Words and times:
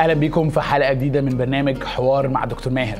أهلا 0.00 0.14
بيكم 0.14 0.48
في 0.48 0.60
حلقة 0.60 0.92
جديدة 0.92 1.20
من 1.20 1.36
برنامج 1.36 1.82
حوار 1.84 2.28
مع 2.28 2.44
دكتور 2.44 2.72
ماهر. 2.72 2.98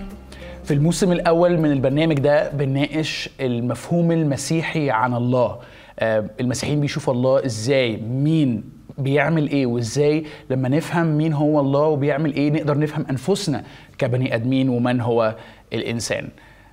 في 0.65 0.75
الموسم 0.75 1.12
الأول 1.12 1.58
من 1.58 1.73
البرنامج 1.73 2.19
ده 2.19 2.50
بنناقش 2.50 3.30
المفهوم 3.41 4.12
المسيحي 4.12 4.90
عن 4.90 5.14
الله. 5.14 5.58
آه، 5.98 6.24
المسيحيين 6.40 6.80
بيشوفوا 6.80 7.14
الله 7.14 7.44
إزاي 7.44 7.96
مين 7.96 8.64
بيعمل 8.98 9.48
إيه 9.48 9.66
وإزاي 9.66 10.24
لما 10.50 10.68
نفهم 10.68 11.06
مين 11.06 11.32
هو 11.32 11.60
الله 11.60 11.80
وبيعمل 11.80 12.34
إيه 12.34 12.50
نقدر 12.50 12.78
نفهم 12.78 13.06
أنفسنا 13.10 13.62
كبني 13.98 14.35
آدمين 14.35 14.69
ومن 14.69 15.01
هو 15.01 15.37
الإنسان. 15.72 16.28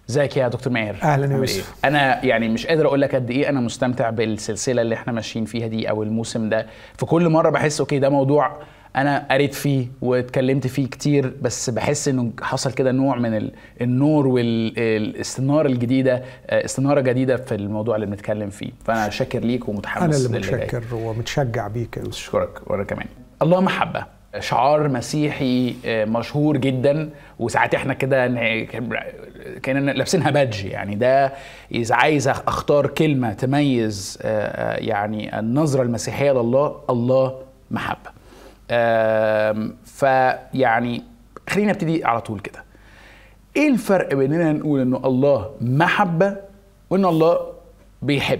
إزيك 0.09 0.37
يا 0.37 0.47
دكتور 0.47 0.73
ماهر؟ 0.73 0.95
أهلاً 1.03 1.31
يا 1.33 1.37
يوسف. 1.37 1.75
إيه؟ 1.83 1.89
أنا 1.89 2.25
يعني 2.25 2.49
مش 2.49 2.67
قادر 2.67 2.87
أقول 2.87 3.01
لك 3.01 3.15
قد 3.15 3.31
إيه 3.31 3.49
أنا 3.49 3.59
مستمتع 3.59 4.09
بالسلسلة 4.09 4.81
اللي 4.81 4.95
إحنا 4.95 5.13
ماشيين 5.13 5.45
فيها 5.45 5.67
دي 5.67 5.89
أو 5.89 6.03
الموسم 6.03 6.49
ده. 6.49 6.65
في 6.97 7.05
كل 7.05 7.29
مرة 7.29 7.49
بحس 7.49 7.79
okay 7.79 7.99
ده 7.99 8.09
موضوع 8.09 8.57
أنا 8.97 9.27
قريت 9.31 9.53
فيه 9.53 9.87
واتكلمت 10.01 10.67
فيه 10.67 10.87
كتير 10.87 11.33
بس 11.41 11.69
بحس 11.69 12.07
إنه 12.07 12.31
حصل 12.41 12.71
كده 12.71 12.91
نوع 12.91 13.15
من 13.15 13.37
ال- 13.37 13.51
النور 13.81 14.27
والاستناره 14.27 15.67
الجديدة 15.67 16.23
آه، 16.47 16.65
استنارة 16.65 17.01
جديدة 17.01 17.37
في 17.37 17.55
الموضوع 17.55 17.95
اللي 17.95 18.05
بنتكلم 18.05 18.49
فيه. 18.49 18.69
فأنا 18.85 19.09
شاكر 19.09 19.39
ليك 19.39 19.69
ومتحمس 19.69 20.03
أنا 20.25 20.25
اللي. 20.27 20.37
متشكر 20.39 20.83
ومتشجع 20.95 21.67
بيك 21.67 21.97
اشكرك 21.97 22.71
وأنا 22.71 22.83
كمان. 22.83 23.05
الله 23.41 23.61
محبه 23.61 24.05
شعار 24.39 24.87
مسيحي 24.89 25.75
آه، 25.85 26.05
مشهور 26.05 26.57
جدا. 26.57 27.09
وساعات 27.39 27.75
إحنا 27.75 27.93
كده 27.93 28.27
كأننا 29.63 29.91
لابسينها 29.91 30.31
badge 30.31 30.65
يعني. 30.65 30.95
ده 30.95 31.33
إذا 31.71 31.95
عايز 31.95 32.27
أختار 32.27 32.87
كلمة 32.87 33.33
تميز 33.33 34.19
آه، 34.21 34.75
يعني 34.77 35.39
النظرة 35.39 35.83
المسيحية 35.83 36.31
لله 36.31 36.75
الله 36.89 37.35
محبة. 37.71 38.16
فيعني 39.85 41.03
خلينا 41.49 41.71
نبتدي 41.71 42.05
على 42.05 42.21
طول 42.21 42.39
كده. 42.39 42.63
إيه 43.55 43.67
الفرق 43.69 44.13
بيننا 44.13 44.53
نقول 44.53 44.79
إنه 44.81 45.01
الله 45.05 45.51
محبة 45.61 46.37
وان 46.89 47.05
الله 47.05 47.39
بيحب؟ 48.01 48.39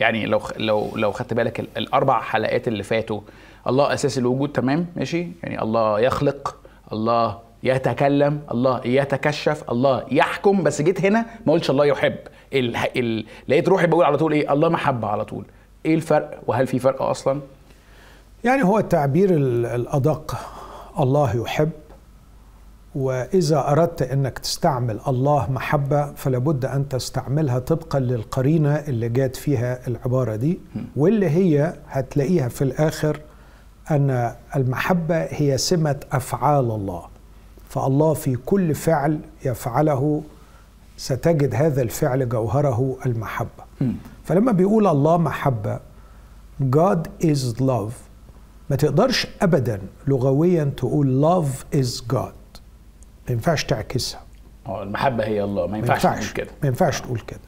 يعني 0.00 0.26
لو 0.26 0.40
لو 0.56 0.90
لو 0.96 1.12
خدت 1.12 1.34
بالك 1.34 1.60
ال- 1.60 1.68
الأربع 1.76 2.20
حلقات 2.20 2.68
اللي 2.68 2.82
فاتوا 2.82 3.20
الله 3.68 3.94
أساس 3.94 4.18
الوجود 4.18 4.52
تمام؟ 4.52 4.86
ماشي؟ 4.96 5.28
يعني 5.42 5.62
الله 5.62 6.00
يخلق 6.00 6.56
الله 6.92 7.38
يتكلم 7.62 8.40
الله 8.50 8.80
يتكشف 8.86 9.70
الله 9.70 10.04
يحكم. 10.10 10.62
بس 10.62 10.82
جيت 10.82 11.04
هنا 11.04 11.26
ما 11.46 11.52
قلتش 11.52 11.70
الله 11.70 11.84
يحب. 11.86 12.14
ال... 12.52 12.76
ال... 12.96 13.24
لقيت 13.48 13.68
روحي 13.68 13.86
بقول 13.86 14.04
على 14.04 14.16
طول 14.16 14.32
إيه؟ 14.32 14.52
الله 14.52 14.68
محبة 14.68 15.08
على 15.08 15.24
طول. 15.24 15.44
إيه 15.86 15.94
الفرق؟ 15.94 16.40
وهل 16.46 16.66
في 16.66 16.78
فرق 16.78 17.02
أصلا؟ 17.02 17.40
يعني 18.44 18.64
هو 18.64 18.78
التعبير 18.78 19.30
ال- 19.34 19.66
الأدق. 19.66 20.36
الله 21.00 21.36
يحب. 21.36 21.70
وإذا 22.94 23.68
أردت 23.72 24.02
إنك 24.02 24.38
تستعمل 24.38 25.00
الله 25.08 25.50
محبة 25.50 26.12
فلابد 26.14 26.64
أن 26.64 26.88
تستعملها 26.88 27.58
طبقا 27.58 27.98
للقرينة 27.98 28.74
اللي 28.74 29.08
جات 29.08 29.36
فيها 29.36 29.88
العبارة 29.88 30.36
دي 30.36 30.58
واللي 30.96 31.30
هي 31.30 31.74
هتلاقيها 31.88 32.48
في 32.48 32.62
الآخر 32.62 33.20
أن 33.90 34.34
المحبة 34.56 35.16
هي 35.16 35.58
سمة 35.58 36.00
أفعال 36.12 36.64
الله. 36.70 37.02
فالله 37.68 38.14
في 38.14 38.36
كل 38.36 38.74
فعل 38.74 39.20
يفعله 39.44 40.22
ستجد 40.96 41.54
هذا 41.54 41.82
الفعل 41.82 42.28
جوهره 42.28 42.96
المحبة. 43.06 43.64
فلما 44.24 44.52
بيقول 44.52 44.86
الله 44.86 45.16
محبة 45.18 45.80
God 46.76 46.98
is 47.24 47.60
love. 47.60 48.07
ما 48.70 48.76
تقدرش 48.76 49.26
ابدا 49.42 49.80
لغويا 50.06 50.72
تقول 50.76 51.24
love 51.24 51.76
is 51.76 52.02
God. 52.14 52.60
ما 53.28 53.30
ينفعش 53.34 53.64
تعكسها. 53.64 54.20
آه 54.66 54.82
المحبة 54.82 55.24
هي 55.24 55.44
الله. 55.44 55.66
ما 55.66 55.72
ما 55.72 55.78
ينفعش 55.78 56.04
ينفعش. 56.04 56.24
نقول 56.24 56.34
كده. 56.36 56.50
ما 56.62 56.68
ينفعش 56.68 57.00
تقول 57.00 57.20
كده. 57.20 57.40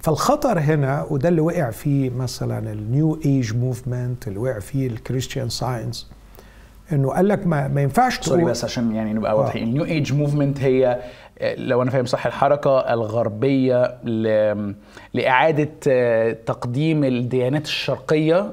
فالخطر 0.00 0.58
هنا 0.58 1.06
وده 1.10 1.28
اللي 1.28 1.40
وقع 1.40 1.70
فيه 1.70 2.10
مثلا 2.10 2.72
ال 2.72 2.84
New 2.84 3.18
Age 3.24 3.56
movement 3.56 4.28
اللي 4.28 4.38
وقع 4.38 4.58
فيه 4.58 4.86
ال 4.86 4.92
Christian 4.92 5.48
Science 5.48 6.10
إنه 6.92 7.10
قال 7.10 7.28
لك 7.28 7.46
ما, 7.46 7.68
ما 7.68 7.82
ينفعش 7.82 8.20
sorry 8.20 8.38
تقول 8.40 8.50
بس 8.50 8.64
عشان 8.64 8.94
يعني 8.94 9.12
نبقى 9.12 9.38
واضحين. 9.38 9.62
ال 9.62 9.68
New 9.68 9.84
Age 9.84 10.12
movement 10.12 10.60
هي 10.60 11.00
آه، 11.38 11.54
لو 11.54 11.82
أنا 11.82 11.90
فاهم 11.90 12.06
صح 12.06 12.26
الحركة 12.26 12.78
الغربية 12.80 13.84
ل... 14.04 14.22
لإعادة 15.14 15.70
آه، 15.88 16.32
تقديم 16.32 17.04
الديانات 17.04 17.64
الشرقية 17.64 18.38
آه، 18.38 18.52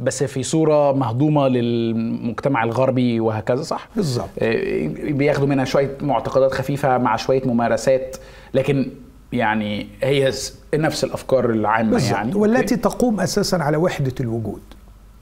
بس 0.00 0.24
في 0.24 0.42
صورة 0.42 0.92
مهضومة 0.92 1.48
للمجتمع 1.48 2.64
الغربي 2.64 3.20
وهكذا 3.20 3.62
صح؟ 3.62 3.88
بالظبط. 3.96 4.28
آه، 4.38 4.86
بياخدوا 5.10 5.46
منها 5.46 5.64
شوية 5.64 5.96
معتقدات 6.00 6.52
خفيفة 6.52 6.98
مع 6.98 7.16
شوية 7.16 7.42
ممارسات 7.44 8.16
لكن 8.54 8.90
يعني 9.32 9.86
هي 10.02 10.32
نفس 10.74 11.04
الأفكار 11.04 11.50
العامة 11.50 11.90
بالظبط 11.90 12.12
يعني 12.12 12.34
والتي. 12.34 12.76
تقوم 12.76 13.20
أساسا 13.20 13.56
على 13.56 13.76
وحدة 13.76 14.12
الوجود 14.20 14.60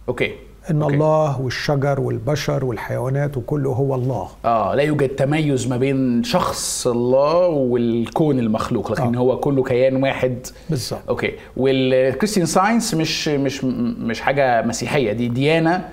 okay 0.09 0.32
إن 0.70 0.82
okay. 0.82 0.94
الله 0.94 1.41
والشجر 1.41 2.00
والبشر 2.00 2.64
والحيوانات 2.64 3.36
وكله 3.36 3.70
هو 3.70 3.94
الله 3.94 4.28
آه 4.44 4.75
لا 4.75 4.82
يوجد 4.82 5.08
تميز 5.08 5.66
ما 5.66 5.76
بين 5.76 6.22
شخص 6.22 6.86
الله 6.86 7.47
والكون 7.47 8.38
المخلوق 8.38 8.92
لكن 8.92 9.14
آه. 9.14 9.19
هو 9.19 9.41
كله 9.41 9.62
كيان 9.62 10.03
واحد 10.03 10.47
بالظبط 10.70 11.00
okay 11.09 11.32
وال 11.56 11.73
Christian 11.73 12.47
Science 12.47 12.94
مش 12.94 13.28
مش 13.28 13.64
مش 13.98 14.20
حاجة 14.20 14.62
مسيحية 14.62 15.12
دي 15.12 15.28
ديانة 15.28 15.88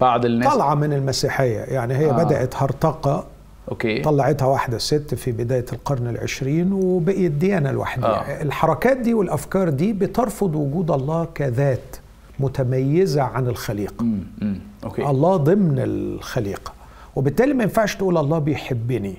بعض 0.00 0.24
الناس 0.24 0.52
طالعة 0.52 0.74
من 0.74 0.92
المسيحية 0.92 1.58
يعني 1.58 1.94
هي 1.94 2.10
آه. 2.10 2.24
بدأت 2.24 2.54
هرطقة 2.56 3.26
okay 3.70 4.00
طلعتها 4.02 4.46
واحدة 4.46 4.78
ست 4.78 5.14
في 5.14 5.32
بداية 5.32 5.64
القرن 5.72 6.08
العشرين 6.08 6.72
وبقيت 6.72 7.32
ديانة 7.32 7.70
لوحدها 7.70 8.38
آه. 8.40 8.42
الحركات 8.42 8.96
دي 8.96 9.14
والأفكار 9.14 9.68
دي 9.68 9.92
بترفض 9.92 10.54
وجود 10.54 10.90
الله 10.90 11.24
كذات 11.34 11.96
متميزة 12.40 13.22
عن 13.22 13.46
الخليقة. 13.48 14.02
أمم، 14.02 14.58
أوكي. 14.84 15.06
الله 15.10 15.36
ضمن 15.36 15.74
الخليقة. 15.78 16.72
وبالتالي 17.16 17.54
ما 17.54 17.62
ينفعش 17.62 17.96
تقول 17.96 18.18
الله 18.18 18.38
بيحبني 18.38 19.14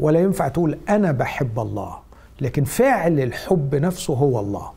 ولا 0.00 0.20
ينفع 0.20 0.48
تقول 0.48 0.78
أنا 0.88 1.12
بحب 1.12 1.60
الله. 1.60 1.96
لكن 2.40 2.64
فاعل 2.64 3.20
الحب 3.20 3.74
نفسه 3.74 4.14
هو 4.14 4.40
الله. 4.40 4.70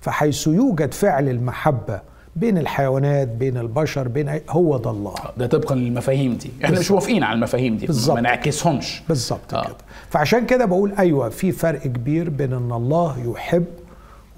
فحيث 0.00 0.46
يوجد 0.46 0.94
فعل 0.94 1.28
المحبة 1.28 2.00
بين 2.36 2.58
الحيوانات 2.58 3.28
بين 3.28 3.56
البشر 3.56 4.08
بين 4.08 4.38
أي- 4.38 4.40
هو 4.50 4.78
ده 4.78 4.90
الله. 4.90 5.14
ده 5.36 5.46
طبقا 5.46 5.74
للمفاهيم 5.74 6.34
دي. 6.36 6.50
إحنا 6.56 6.70
مش 6.70 6.76
بالظبط. 6.76 6.92
موافقين 6.92 7.22
على 7.22 7.36
المفاهيم 7.36 7.76
دي. 7.76 7.86
بالظبط. 7.86 8.14
ما 8.16 8.20
نعكسهمش. 8.20 9.02
بالظبط 9.08 9.54
آه. 9.54 9.58
آه. 9.60 9.64
كده. 9.66 9.74
فعشان 10.10 10.46
كده 10.46 10.64
بقول 10.64 10.92
أيوه 10.98 11.28
في 11.28 11.52
فرق 11.52 11.82
كبير 11.82 12.30
بين 12.30 12.52
إن 12.52 12.72
الله 12.72 13.16
يحب 13.32 13.64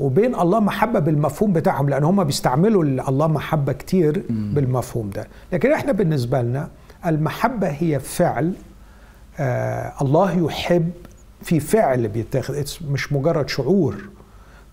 وبين 0.00 0.34
الله 0.34 0.60
محبة 0.60 0.98
بالمفهوم 0.98 1.52
بتاعهم 1.52 1.88
لأن 1.88 2.04
هم 2.04 2.24
بيستعملوا 2.24 2.84
ال- 2.84 3.00
الله 3.08 3.26
محبة 3.26 3.72
كتير 3.72 4.22
بالمفهوم 4.30 5.10
ده. 5.10 5.28
لكن 5.52 5.72
إحنا 5.72 5.92
بالنسبة 5.92 6.42
لنا 6.42 6.68
المحبة 7.06 7.68
هي 7.68 8.00
فعل 8.00 8.52
آه 9.38 9.92
الله 10.02 10.38
يحب 10.46 10.90
في 11.42 11.60
فعل 11.60 12.08
بيتاخد. 12.08 12.64
مش 12.90 13.12
مجرد 13.12 13.48
شعور 13.48 13.96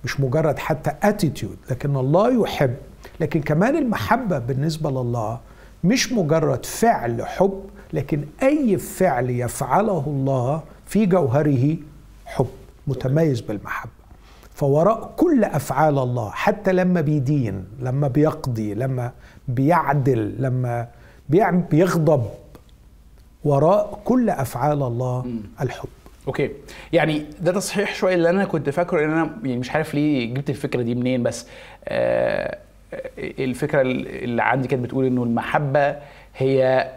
مش 0.04 0.20
مجرد 0.20 0.60
حتى 0.60 0.92
اتيتيود 1.04 1.58
لكن 1.72 1.96
الله 1.96 2.42
يحب. 2.44 2.76
لكن 3.20 3.42
كمان 3.42 3.76
المحبة 3.78 4.40
بالنسبة 4.40 4.90
لله 4.92 5.40
مش 5.84 6.12
مجرد 6.14 6.66
فعل 6.66 7.26
حب 7.26 7.64
لكن 7.94 8.24
أي 8.44 8.78
فعل 8.78 9.30
يفعله 9.30 10.04
الله 10.08 10.62
في 10.86 11.06
جوهره 11.06 11.76
حب 12.26 12.48
متميز 12.88 13.42
بالمحبة. 13.42 13.92
فوراء 14.58 15.14
كل 15.18 15.44
أفعال 15.44 16.00
الله 16.00 16.30
حتى 16.30 16.74
لما 16.74 17.02
بيدين 17.02 17.66
لما 17.82 18.08
بيقضي 18.08 18.74
لما 18.74 19.12
بيعدل 19.48 20.36
لما 20.40 20.88
بيغضب. 21.30 22.24
وراء 23.44 24.00
كل 24.06 24.30
أفعال 24.30 24.84
الله 24.84 25.26
الحب. 25.62 25.88
أوكي. 26.28 26.50
يعني 26.94 27.26
ده 27.42 27.52
تصحيح 27.52 27.96
شوية 27.96 28.16
اللي 28.16 28.30
أنا 28.30 28.46
كنت 28.46 28.70
فاكره 28.70 29.06
ان 29.06 29.12
أنا 29.12 29.38
يعني 29.44 29.58
مش 29.58 29.72
عارف 29.72 29.94
ليه 29.96 30.34
جبت 30.34 30.50
الفكرة 30.50 30.82
دي 30.82 30.96
منين 30.96 31.24
بس 31.24 31.48
آه 31.88 32.58
الفكرة 33.20 33.82
اللي 33.82 34.44
عندي 34.44 34.68
كانت 34.68 34.84
بتقول 34.84 35.06
إنه 35.06 35.24
المحبة 35.24 35.96
هي 36.36 36.92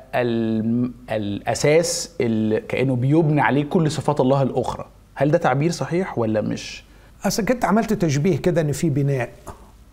الأساس 1.11 2.17
اللي 2.21 2.61
كأنه 2.61 2.97
بيبني 2.97 3.41
عليه 3.41 3.65
كل 3.65 3.91
صفات 3.91 4.21
الله 4.21 4.43
الأخرى. 4.43 4.87
هل 5.15 5.31
ده 5.31 5.39
تعبير 5.39 5.71
صحيح 5.71 6.19
ولا 6.19 6.41
مش؟ 6.41 6.90
أصل 7.25 7.45
كنت 7.45 7.65
عملت 7.65 7.93
تشبيه 7.93 8.37
كده 8.39 8.61
إن 8.61 8.73
في 8.73 8.91
بناء. 8.91 9.31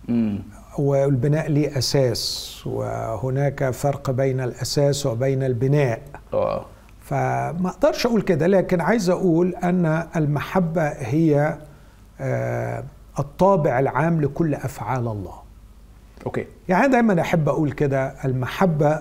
امم 0.10 0.40
والبناء 0.78 1.50
ليه 1.50 1.78
أساس 1.78 2.54
وهناك 2.66 3.70
فرق 3.70 4.12
بين 4.12 4.40
الأساس 4.42 5.06
وبين 5.06 5.44
البناء. 5.44 6.02
آه. 6.34 6.66
فما 7.02 7.70
أقدرش 7.70 8.06
أقول 8.06 8.22
كده 8.22 8.48
لكن 8.48 8.82
عايز 8.82 9.10
أقول 9.10 9.56
أن 9.56 10.08
المحبة 10.16 10.88
هي 10.88 11.58
آه، 12.22 12.84
الطابع 13.20 13.80
العام 13.80 14.22
لكل 14.22 14.54
أفعال 14.56 15.08
الله. 15.08 15.34
okay. 16.26 16.46
يعني 16.70 16.88
دايما 16.88 17.22
أحب 17.22 17.50
أقول 17.50 17.72
كده 17.72 18.14
المحبة 18.26 19.00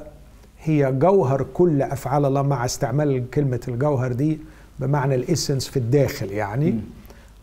هي 0.63 0.93
جوهر 0.93 1.43
كل 1.55 1.83
أفعال 1.83 2.25
الله 2.25 2.43
مع 2.43 2.65
استعمال 2.65 3.31
كلمة 3.31 3.61
الجوهر 3.69 4.13
دي 4.13 4.39
بمعنى 4.81 5.15
ال 5.15 5.21
essence 5.22 5.69
في 5.69 5.77
الداخل 5.77 6.33
يعني. 6.33 6.71
مم. 6.71 6.81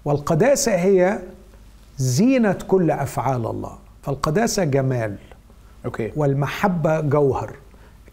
والقداسة 0.06 0.76
هي 0.76 1.20
زينة 1.98 2.58
كل 2.68 2.92
أفعال 2.92 3.46
الله. 3.46 3.78
فالقداسة 4.04 4.64
جمال. 4.64 5.16
okay. 5.86 6.12
والمحبة 6.16 7.00
جوهر. 7.02 7.52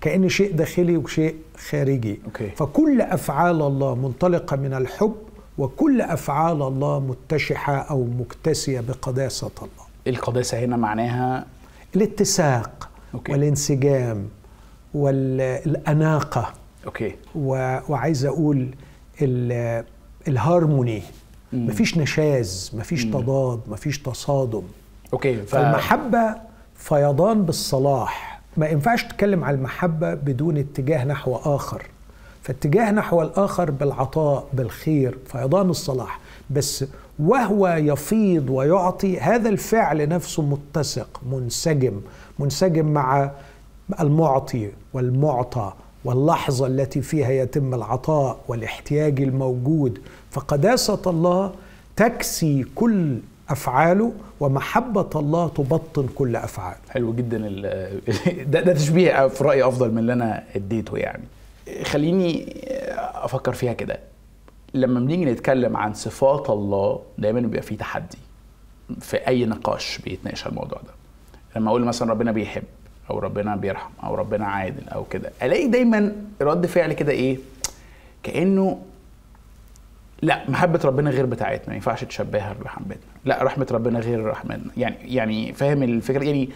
كأن 0.01 0.29
شيء 0.29 0.53
داخلي 0.57 0.97
وشيء 0.97 1.35
خارجي. 1.71 2.21
okay. 2.27 2.51
فكل 2.51 3.01
أفعال 3.01 3.63
الله 3.63 3.95
منطلقة 3.95 4.57
من 4.57 4.75
الحب 4.75 5.15
وكل 5.59 6.01
أفعال 6.01 6.63
الله 6.63 7.01
متشحة 7.01 7.75
أو 7.77 8.05
مكتسية 8.19 8.81
بقداسة 8.81 9.51
الله. 9.59 9.87
القداسة 10.07 10.59
هنا 10.59 10.77
معناها 10.77 11.47
الاتساق 11.97 12.89
okay. 13.15 13.33
والانسجام 13.33 14.29
والاناقه 14.95 16.53
okay. 16.87 17.15
و- 17.35 17.79
وعايز 17.89 18.25
أقول 18.25 18.69
ال- 19.23 19.85
الهارموني. 20.29 21.03
مفيش 21.53 21.99
نشاز 21.99 22.71
مفيش 22.75 23.05
تضاد 23.05 23.61
مفيش 23.69 23.99
تصادم. 23.99 24.63
okay 25.13 25.43
ف... 25.43 25.51
فالمحبة 25.51 26.35
فيضان 26.75 27.43
بالصلاح. 27.43 28.41
ما 28.57 28.69
ينفعش 28.69 29.05
تتكلم 29.05 29.45
على 29.45 29.57
المحبة 29.57 30.15
بدون 30.15 30.57
اتجاه 30.57 31.05
نحو 31.05 31.37
آخر. 31.37 31.83
فاتجاه 32.43 32.91
نحو 32.91 33.23
الآخر 33.23 33.71
بالعطاء 33.71 34.47
بالخير 34.53 35.19
فيضان 35.27 35.71
الصلاح. 35.71 36.21
بس 36.51 36.85
وهو 37.19 37.69
يفيض 37.69 38.51
ويعطي 38.51 39.21
هذا 39.21 39.49
الفعل 39.49 40.09
نفسه 40.09 40.43
متسق 40.43 41.21
منسجم. 41.33 42.01
منسجم 42.39 42.87
مع 42.87 43.31
المعطي 44.01 44.71
والمعطى. 44.93 45.73
واللحظة 46.05 46.67
التي 46.67 47.03
فيها 47.03 47.31
يتم 47.31 47.75
العطاء 47.75 48.41
والاحتياج 48.49 49.21
الموجود 49.21 49.99
فقداسة 50.31 51.03
الله 51.07 51.53
تكسي 51.97 52.65
كل 52.75 53.19
أفعاله 53.49 54.13
ومحبة 54.41 55.11
الله 55.17 55.49
تبطن 55.49 56.07
كل 56.15 56.37
أفعاله. 56.37 56.81
حلو 56.91 57.13
جدا. 57.15 57.39
ده, 58.53 58.61
ده 58.61 58.73
تشبيه 58.73 59.29
في 59.29 59.45
رأيي 59.45 59.65
أفضل 59.65 59.91
من 59.93 59.99
اللي 59.99 60.13
أنا 60.13 60.45
اديته 60.57 60.97
يعني. 60.97 61.25
خليني 61.85 62.55
أفكر 62.99 63.53
فيها 63.53 63.73
كده. 63.73 63.99
لما 64.75 65.01
بنيجي 65.01 65.25
نتكلم 65.25 65.77
عن 65.77 65.95
صفات 65.95 66.51
الله 66.51 67.01
دايما 67.19 67.41
بيبقى 67.41 67.63
في 67.63 67.77
تحدي 67.77 68.19
في 69.01 69.17
أي 69.17 69.47
نقاش 69.47 69.99
بيتناقش 69.99 70.47
الموضوع 70.47 70.79
ده. 70.79 70.93
لما 71.57 71.71
أقول 71.71 71.85
مثلا 71.85 72.11
ربنا 72.11 72.33
بيحب 72.33 72.63
أو 73.11 73.19
ربنا 73.19 73.57
بيرحم 73.57 73.91
أو 74.05 74.15
ربنا 74.15 74.47
عادل 74.47 74.89
أو 74.89 75.05
كده. 75.05 75.31
ألاقي 75.43 75.67
دايما 75.67 76.13
رد 76.43 76.67
فعل 76.67 76.93
كده 76.93 77.13
إيه؟ 77.13 77.39
كأنه 78.23 78.79
لا 80.23 80.51
محبة 80.51 80.81
ربنا 80.85 81.11
غير 81.11 81.27
بتاعتنا 81.27 81.69
ما 81.69 81.75
ينفعش 81.75 82.05
تشبهها 82.05 82.53
بمحبتنا 82.61 83.11
لا 83.25 83.43
رحمة 83.43 83.67
ربنا 83.73 83.99
غير 84.01 84.25
رحمتنا. 84.27 84.71
يعني 84.77 84.97
يعني 85.15 85.53
فاهم 85.53 85.83
الفكرة؟ 85.83 86.25
يعني 86.25 86.49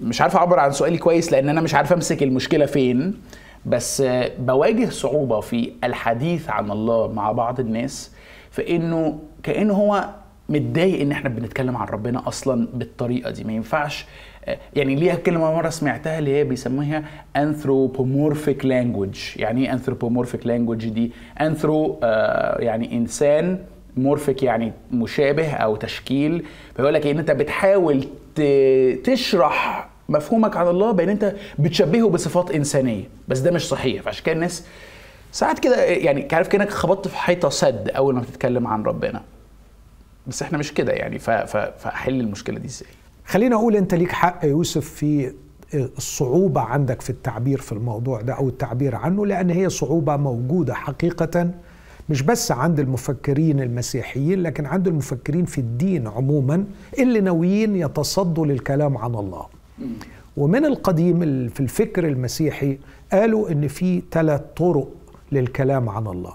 مش 0.00 0.20
عارف 0.20 0.36
أعبر 0.36 0.58
عن 0.58 0.72
سؤالي 0.72 0.98
كويس 0.98 1.32
لأن 1.32 1.48
أنا 1.48 1.60
مش 1.60 1.74
عارف 1.74 1.92
أمسك 1.92 2.22
المشكلة 2.22 2.66
فين 2.66 3.14
بس 3.66 4.02
بواجه 4.38 4.88
صعوبة 4.90 5.40
في 5.40 5.72
الحديث 5.84 6.48
عن 6.50 6.70
الله 6.70 7.12
مع 7.12 7.32
بعض 7.32 7.60
الناس 7.60 8.10
فانه 8.50 9.18
كأنه 9.42 9.74
هو 9.74 10.08
متضايق 10.48 11.00
إن 11.00 11.12
إحنا 11.12 11.28
بنتكلم 11.28 11.76
عن 11.76 11.86
ربنا 11.88 12.28
أصلا 12.28 12.68
بالطريقة 12.74 13.30
دي. 13.30 13.44
ما 13.44 13.52
ينفعش 13.52 14.06
يعني 14.74 14.94
ليها 14.94 15.14
كلمة 15.14 15.54
مرة 15.54 15.68
سمعتها 15.68 16.18
اللي 16.18 16.30
هي 16.36 16.44
بيسموها 16.44 17.04
anthropomorphic 17.38 18.62
language. 18.64 19.36
يعني 19.36 19.70
إيه 19.70 19.76
anthropomorphic 19.78 20.44
language 20.46 20.84
دي؟ 20.86 21.12
anthro 21.40 21.70
آه 22.02 22.58
يعني 22.60 22.96
إنسان 22.96 23.58
مورفيك 23.96 24.42
يعني 24.42 24.72
مشابه 24.92 25.50
أو 25.50 25.76
تشكيل. 25.76 26.44
فيقول 26.76 26.94
لك 26.94 27.06
إن 27.06 27.18
أنت 27.18 27.30
بتحاول 27.30 28.04
تشرح 29.04 29.88
مفهومك 30.08 30.56
عن 30.56 30.66
الله 30.68 30.90
بأن 30.92 31.08
أنت 31.08 31.34
بتشبهه 31.58 32.08
بصفات 32.08 32.50
إنسانية. 32.50 33.04
بس 33.28 33.38
ده 33.38 33.50
مش 33.50 33.68
صحيح. 33.68 34.02
فعشان 34.02 34.24
كده 34.24 34.34
الناس 34.34 34.66
ساعات 35.32 35.58
كده 35.58 35.84
يعني 35.84 36.28
عارف 36.32 36.48
كأنك 36.48 36.70
خبطت 36.70 37.08
في 37.08 37.16
حيطة 37.16 37.48
سد 37.48 37.88
أول 37.96 38.14
ما 38.14 38.20
بتتكلم 38.20 38.66
عن 38.66 38.82
ربنا. 38.82 39.22
بس 40.26 40.42
إحنا 40.42 40.58
مش 40.58 40.74
كده 40.74 40.92
يعني. 40.92 41.18
ف- 41.18 41.30
ف- 41.30 41.56
فأحل 41.56 42.20
المشكلة 42.20 42.58
دي 42.58 42.66
إزاي؟ 42.66 42.88
خلينا 43.26 43.56
أقول 43.56 43.76
أنت 43.76 43.94
ليك 43.94 44.12
حق 44.12 44.44
يوسف 44.44 44.88
في 44.88 45.32
الصعوبة 45.74 46.60
عندك 46.60 47.00
في 47.00 47.10
التعبير 47.10 47.60
في 47.60 47.72
الموضوع 47.72 48.20
ده 48.20 48.32
أو 48.32 48.48
التعبير 48.48 48.94
عنه 48.94 49.26
لأن 49.26 49.50
هي 49.50 49.68
صعوبة 49.68 50.16
موجودة 50.16 50.74
حقيقة 50.74 51.50
مش 52.08 52.22
بس 52.22 52.52
عند 52.52 52.80
المفكرين 52.80 53.60
المسيحيين 53.60 54.42
لكن 54.42 54.66
عند 54.66 54.88
المفكرين 54.88 55.44
في 55.44 55.58
الدين 55.58 56.06
عموما 56.06 56.64
اللي 56.98 57.20
ناويين 57.20 57.76
يتصدوا 57.76 58.46
للكلام 58.46 58.96
عن 58.98 59.14
الله. 59.14 59.46
ومن 60.36 60.64
القديم 60.64 61.22
ال- 61.22 61.48
في 61.50 61.60
الفكر 61.60 62.06
المسيحي 62.08 62.78
قالوا 63.12 63.50
إن 63.50 63.68
في 63.68 64.02
ثلاث 64.10 64.40
طرق 64.56 64.88
للكلام 65.32 65.88
عن 65.88 66.06
الله. 66.06 66.32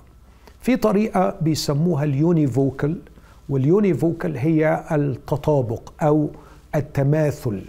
في 0.61 0.75
طريقة 0.75 1.35
بيسموها 1.41 2.03
اليونيفوكال 2.03 2.97
واليونيفوكال 3.49 4.37
هي 4.37 4.83
التطابق 4.91 5.93
أو 6.01 6.29
التماثل. 6.75 7.61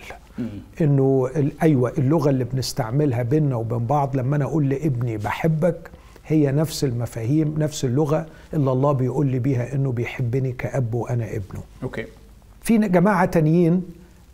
إنه 0.81 1.31
أيوه 1.63 1.93
اللغة 1.99 2.31
اللي 2.31 2.45
بنستعملها 2.45 3.23
بيننا 3.23 3.57
وبين 3.57 3.87
بعض 3.87 4.17
لما 4.17 4.37
أنا 4.37 4.45
أقول 4.45 4.69
لابني 4.69 5.17
بحبك 5.17 5.91
هي 6.27 6.53
نفس 6.53 6.85
المفاهيم 6.85 7.55
نفس 7.59 7.85
اللغة 7.85 8.27
اللي 8.55 8.73
الله 8.73 8.93
بيقول 8.93 9.27
لي 9.27 9.39
بيها 9.39 9.75
إنه 9.75 9.93
بيحبني 9.93 10.53
كأب 10.53 10.95
وأنا 10.95 11.25
ابنه. 11.31 11.63
أوكي. 11.83 12.05
في 12.61 12.79
جماعة 12.79 13.25
تانيين 13.25 13.83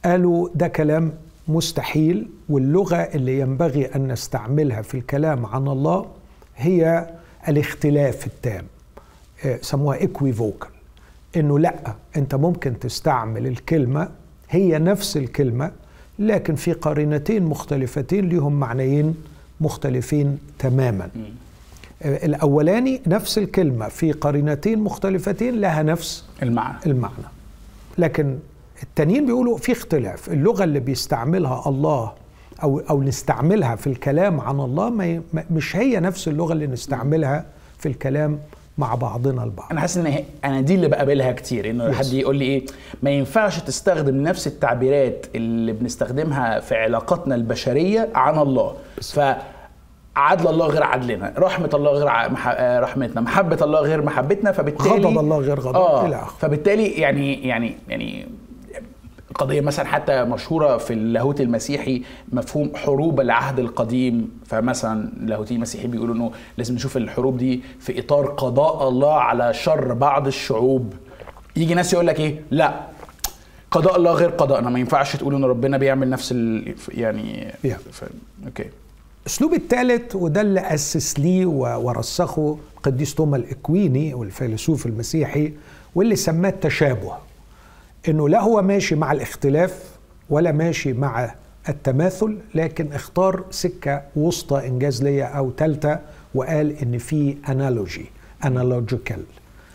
قالوا 0.04 0.48
ده 0.54 0.68
كلام 0.68 1.12
مستحيل 1.48 2.28
واللغة 2.48 2.96
اللي 2.96 3.38
ينبغي 3.40 3.86
أن 3.86 4.12
نستعملها 4.12 4.82
في 4.82 4.94
الكلام 4.94 5.46
عن 5.46 5.68
الله 5.68 6.06
هي 6.56 7.10
الاختلاف 7.48 8.26
التام 8.26 8.64
آه، 9.44 9.58
سموها 9.62 9.98
equivocal. 9.98 10.68
إنه 11.36 11.58
لأ 11.58 11.94
أنت 12.16 12.34
ممكن 12.34 12.78
تستعمل 12.78 13.46
الكلمة 13.46 14.08
هي 14.50 14.78
نفس 14.78 15.16
الكلمة 15.16 15.70
لكن 16.18 16.54
في 16.54 16.72
قرينتين 16.72 17.42
مختلفتين 17.42 18.28
لهم 18.28 18.52
معنيين 18.60 19.14
مختلفين 19.60 20.38
تماما. 20.58 21.08
الأولاني 22.04 23.00
نفس 23.06 23.38
الكلمة 23.38 23.88
في 23.88 24.12
قرينتين 24.12 24.78
مختلفتين 24.78 25.60
لها 25.60 25.82
نفس 25.82 26.24
المعنى. 26.42 26.78
المعنى. 26.86 27.14
لكن 27.98 28.38
التانيين 28.82 29.26
بيقولوا 29.26 29.56
في 29.58 29.72
اختلاف. 29.72 30.28
اللغة 30.28 30.64
اللي 30.64 30.80
بيستعملها 30.80 31.68
الله 31.68 32.12
أو 32.62 32.78
أو 32.78 33.02
نستعملها 33.02 33.76
في 33.76 33.86
الكلام 33.86 34.40
عن 34.40 34.60
الله 34.60 34.90
ما- 34.90 35.22
مش 35.50 35.76
هي 35.76 36.00
نفس 36.00 36.28
اللغة 36.28 36.52
اللي 36.52 36.66
نستعملها 36.66 37.44
في 37.78 37.88
الكلام 37.88 38.38
مع 38.78 38.94
بعضنا 38.94 39.44
البعض 39.44 39.68
أنا 39.72 39.80
حاسس 39.80 39.96
إن 39.96 40.24
أنا 40.44 40.60
دي 40.60 40.74
اللي 40.74 40.88
بقابلها 40.88 41.32
كتير 41.32 41.70
إنه. 41.70 41.92
حد 41.92 42.12
يقول 42.12 42.36
لي 42.36 42.44
إيه 42.44 42.66
ما 43.02 43.10
ينفعش 43.10 43.58
تستخدم 43.58 44.22
نفس 44.22 44.46
التعبيرات 44.46 45.26
اللي 45.34 45.72
بنستخدمها 45.72 46.60
في 46.60 46.74
علاقاتنا 46.74 47.34
البشرية 47.34 48.08
عن 48.14 48.38
الله 48.38 48.74
ف 49.02 49.20
عدل 50.16 50.48
الله 50.48 50.66
غير 50.66 50.82
عدلنا 50.82 51.34
رحمة 51.38 51.70
الله 51.74 51.90
غير 51.90 52.30
مح... 52.30 52.48
آه، 52.48 52.80
رحمتنا 52.80 53.20
محبة 53.20 53.58
الله 53.62 53.80
غير 53.80 54.02
محبتنا 54.02 54.52
فبالتالي 54.52 54.90
غضب 54.90 55.18
الله 55.18 55.38
غير 55.38 55.60
غضب 55.60 55.76
آه. 55.76 56.24
فبالتالي 56.40 56.86
يعني 56.86 57.48
يعني 57.48 57.76
يعني 57.88 58.26
قضية 59.34 59.60
مثلا 59.60 59.86
حتى 59.86 60.24
مشهورة 60.24 60.76
في 60.76 60.92
اللاهوت 60.92 61.40
المسيحي 61.40 62.02
مفهوم 62.32 62.70
حروب 62.74 63.20
العهد 63.20 63.58
القديم. 63.58 64.30
فمثلا 64.46 65.12
اللاهوتي 65.16 65.54
المسيحي 65.54 65.86
بيقولوا 65.86 66.14
إنه 66.14 66.32
لازم 66.58 66.74
نشوف 66.74 66.96
الحروب 66.96 67.38
دي 67.38 67.62
في 67.80 67.98
إطار 68.00 68.26
قضاء 68.26 68.88
الله 68.88 69.14
على 69.14 69.54
شر 69.54 69.94
بعض 69.94 70.26
الشعوب. 70.26 70.94
يجي 71.56 71.74
ناس 71.74 71.92
يقول 71.92 72.06
لك 72.06 72.20
إيه؟ 72.20 72.42
لا 72.50 72.80
قضاء 73.70 73.96
الله 73.96 74.12
غير 74.12 74.30
قضاءنا 74.30 74.70
ما 74.70 74.78
ينفعش 74.78 75.16
تقول 75.16 75.34
إن 75.34 75.44
ربنا 75.44 75.76
بيعمل 75.78 76.10
نفس 76.10 76.32
ال... 76.32 76.74
يعني. 76.88 77.54
ف... 77.92 78.04
okay. 78.46 78.64
الاسلوب 79.22 79.54
الثالث 79.54 80.16
وده 80.16 80.40
اللي 80.40 80.60
أسس 80.60 81.20
ليه 81.20 81.46
ورسخه 81.46 82.58
القديس 82.76 83.14
توما 83.14 83.36
الإكويني 83.36 84.14
والفيلسوف 84.14 84.86
المسيحي 84.86 85.52
واللي 85.94 86.16
سماه 86.16 86.48
التشابه. 86.50 87.27
إنه 88.08 88.28
لا 88.28 88.40
هو 88.40 88.62
ماشي 88.62 88.94
مع 88.94 89.12
الاختلاف 89.12 89.84
ولا 90.30 90.52
ماشي 90.52 90.92
مع 90.92 91.34
التماثل 91.68 92.36
لكن 92.54 92.92
اختار 92.92 93.44
سكة 93.50 94.02
وسطى 94.16 94.66
إن 94.66 94.78
جاز 94.78 95.02
ليا 95.02 95.24
أو 95.24 95.52
ثالثه 95.58 96.00
وقال 96.34 96.78
إن 96.82 96.98
في 96.98 97.36
analogy 97.48 98.06
analogical 98.44 99.22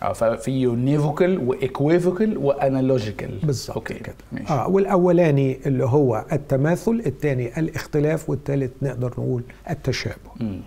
آه 0.04 0.14
ففي 0.14 0.52
univocal 0.52 1.48
و 1.48 1.57
equivocal 1.57 2.38
و 2.38 2.47
analogical 2.47 3.40
بالظبط 3.44 3.76
أوكي 3.78 3.94
كده. 3.94 4.16
ماشي. 4.32 4.54
آه 4.54 4.68
والأولاني 4.70 5.60
اللي 5.66 5.86
هو 5.86 6.26
التماثل 6.32 7.02
الثاني 7.06 7.60
الاختلاف 7.60 8.30
والثالث 8.30 8.72
نقدر 8.82 9.08
نقول 9.18 9.44
التشابه. 9.70 10.16
مم. 10.40 10.62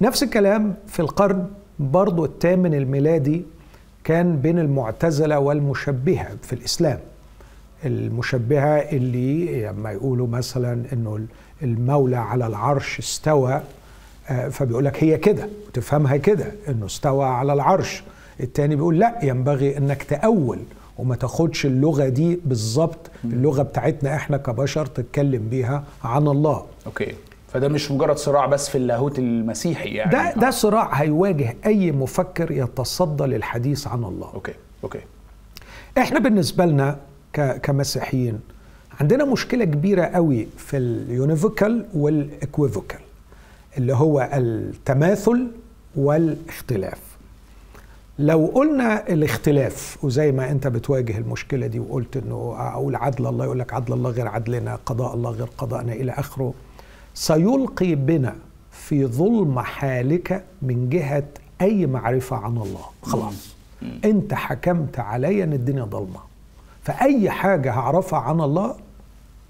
نفس 0.00 0.22
الكلام 0.22 0.74
في 0.86 1.00
القرن 1.00 1.46
برضو 1.78 2.24
الثامن 2.24 2.74
الميلادي 2.74 3.42
كان 4.06 4.36
بين 4.36 4.58
المعتزلة 4.58 5.38
والمشبهة 5.38 6.28
في 6.42 6.52
الإسلام. 6.52 6.98
المشبهة 7.84 8.76
اللي 8.78 9.66
لما 9.68 9.92
يقولوا 9.92 10.26
مثلا 10.26 10.82
أنه 10.92 11.20
المولى 11.62 12.16
على 12.16 12.46
العرش 12.46 12.98
استوى 12.98 13.62
آه، 14.28 14.48
فبيقول 14.48 14.84
لك 14.84 15.04
هي 15.04 15.18
كده 15.18 15.48
وتفهمها 15.68 16.16
كده 16.16 16.52
أنه 16.68 16.86
استوى 16.86 17.24
على 17.26 17.52
العرش. 17.52 18.02
التاني 18.40 18.76
بيقول 18.76 18.98
لا 18.98 19.18
ينبغي 19.22 19.76
أنك 19.78 20.02
تأول 20.02 20.58
وما 20.98 21.16
تاخدش 21.16 21.66
اللغة 21.66 22.08
دي 22.08 22.40
بالظبط 22.44 23.10
اللغة 23.24 23.62
بتاعتنا 23.62 24.14
إحنا 24.14 24.36
كبشر 24.36 24.86
تتكلم 24.86 25.48
بيها 25.48 25.84
عن 26.04 26.28
الله. 26.28 26.64
okay. 26.86 27.14
فده 27.56 27.68
مش 27.68 27.90
مجرد 27.90 28.16
صراع 28.16 28.46
بس 28.46 28.68
في 28.68 28.78
اللاهوت 28.78 29.18
المسيحي 29.18 29.88
يعني. 29.88 30.12
ده 30.12 30.18
آه. 30.18 30.34
ده 30.38 30.50
صراع 30.50 30.94
هيواجه 30.94 31.56
أي 31.66 31.92
مفكر 31.92 32.50
يتصدى 32.50 33.24
للحديث 33.24 33.86
عن 33.86 34.04
الله. 34.04 34.30
okay 34.34 34.52
okay. 34.84 35.00
إحنا 35.98 36.18
بالنسبة 36.18 36.64
لنا 36.66 36.96
كمسيحيين 37.62 38.40
عندنا 39.00 39.24
مشكلة 39.24 39.64
كبيرة 39.64 40.04
قوي 40.04 40.48
في 40.56 40.76
ال 40.76 40.88
univocal 40.88 41.86
وال 41.94 42.13
equivocal 42.13 43.00
اللي 43.78 43.92
هو 43.94 44.30
التماثل 44.32 45.46
والاختلاف. 45.96 46.98
لو 48.18 48.46
قلنا 48.54 49.08
الاختلاف 49.08 50.04
وزي 50.04 50.32
ما 50.32 50.50
أنت 50.50 50.66
بتواجه 50.66 51.18
المشكلة 51.18 51.66
دي 51.66 51.80
وقلت 51.80 52.16
إنه 52.16 52.54
أقول 52.58 52.96
عدل 52.96 53.26
الله 53.26 53.44
يقول 53.44 53.58
لك 53.58 53.74
عدل 53.74 53.92
الله 53.92 54.10
غير 54.10 54.28
عدلنا 54.28 54.78
قضاء 54.86 55.14
الله 55.14 55.30
غير 55.30 55.48
قضاءنا 55.58 55.92
إلى 55.92 56.12
آخره. 56.12 56.54
سيلقي 57.20 57.94
بنا 57.94 58.34
في 58.70 59.06
ظلم 59.06 59.58
حالك 59.60 60.44
من 60.62 60.88
جهة 60.88 61.24
أي 61.60 61.86
معرفة 61.86 62.36
عن 62.36 62.56
الله. 62.56 62.84
خلاص. 63.02 63.54
أنت 64.04 64.34
حكمت 64.34 64.98
عليا 64.98 65.44
إن 65.44 65.52
الدنيا 65.52 65.84
ضلمه 65.84 66.20
فأي 66.82 67.30
حاجة 67.30 67.72
هعرفها 67.72 68.18
عن 68.18 68.40
الله 68.40 68.74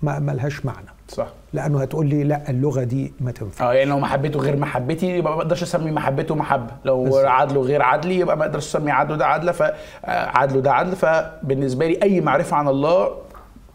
ما 0.02 0.18
ملهاش 0.18 0.64
معنى. 0.66 0.86
صح. 1.08 1.26
لأنه 1.52 1.80
هتقول 1.82 2.06
لي 2.06 2.24
لا 2.24 2.50
اللغة 2.50 2.82
دي 2.84 3.12
ما 3.20 3.30
تنفع 3.30 3.70
آه 3.70 3.74
يعني 3.74 3.90
لو 3.90 3.98
محبته 3.98 4.40
غير 4.40 4.56
محبتي 4.56 5.06
يبقى 5.18 5.36
ما 5.36 5.42
أقدرش 5.42 5.62
أسمي 5.62 5.90
محبته 5.90 6.34
محبة. 6.34 6.72
لو 6.84 7.04
بالظبط. 7.04 7.24
عدله 7.24 7.60
غير 7.60 7.82
عدلي 7.82 8.18
يبقى 8.18 8.36
ما 8.36 8.44
أقدرش 8.44 8.66
أسمي 8.66 8.90
عدله 8.90 9.16
ده 9.16 9.26
عدلة. 9.26 9.52
فعدله 9.52 10.60
ده 10.60 10.72
عدل. 10.72 10.96
فبالنسبة 10.96 11.86
لي 11.86 12.02
أي 12.02 12.20
معرفة 12.20 12.56
عن 12.56 12.68
الله 12.68 13.08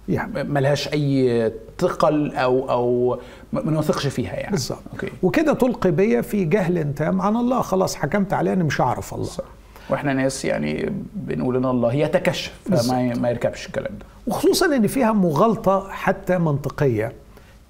يعني. 0.10 0.44
ملهاش 0.44 0.88
أي 0.94 1.52
ثقل 1.82 2.36
أو 2.36 2.70
أو 2.70 3.20
ما 3.54 3.72
نثقش 3.72 4.08
فيها 4.08 4.34
يعني. 4.34 4.52
بالظبط 4.52 4.80
وكده 5.24 5.54
تلقي 5.54 5.92
بيا 5.92 6.22
في 6.22 6.46
جهل 6.46 6.94
تام 6.94 7.22
عن 7.22 7.36
الله. 7.36 7.62
خلاص 7.62 7.96
حكمت 7.96 8.34
عليه 8.34 8.54
أنا 8.54 8.64
مش 8.64 8.82
هعرف 8.82 9.14
الله. 9.14 9.26
صح. 9.26 9.44
وإحنا 9.90 10.14
ناس 10.14 10.46
يعني 10.46 10.94
بنقول 11.14 11.56
إن 11.56 11.66
الله 11.66 11.94
يتكشف 11.94 12.54
فما 12.66 13.14
ما 13.14 13.30
يركبش 13.30 13.68
الكلام 13.68 13.94
ده. 14.00 14.06
وخصوصا 14.28 14.66
إن 14.66 14.88
فيها 14.88 15.12
مغالطة 15.12 15.90
حتى 15.90 16.38
منطقية 16.38 17.14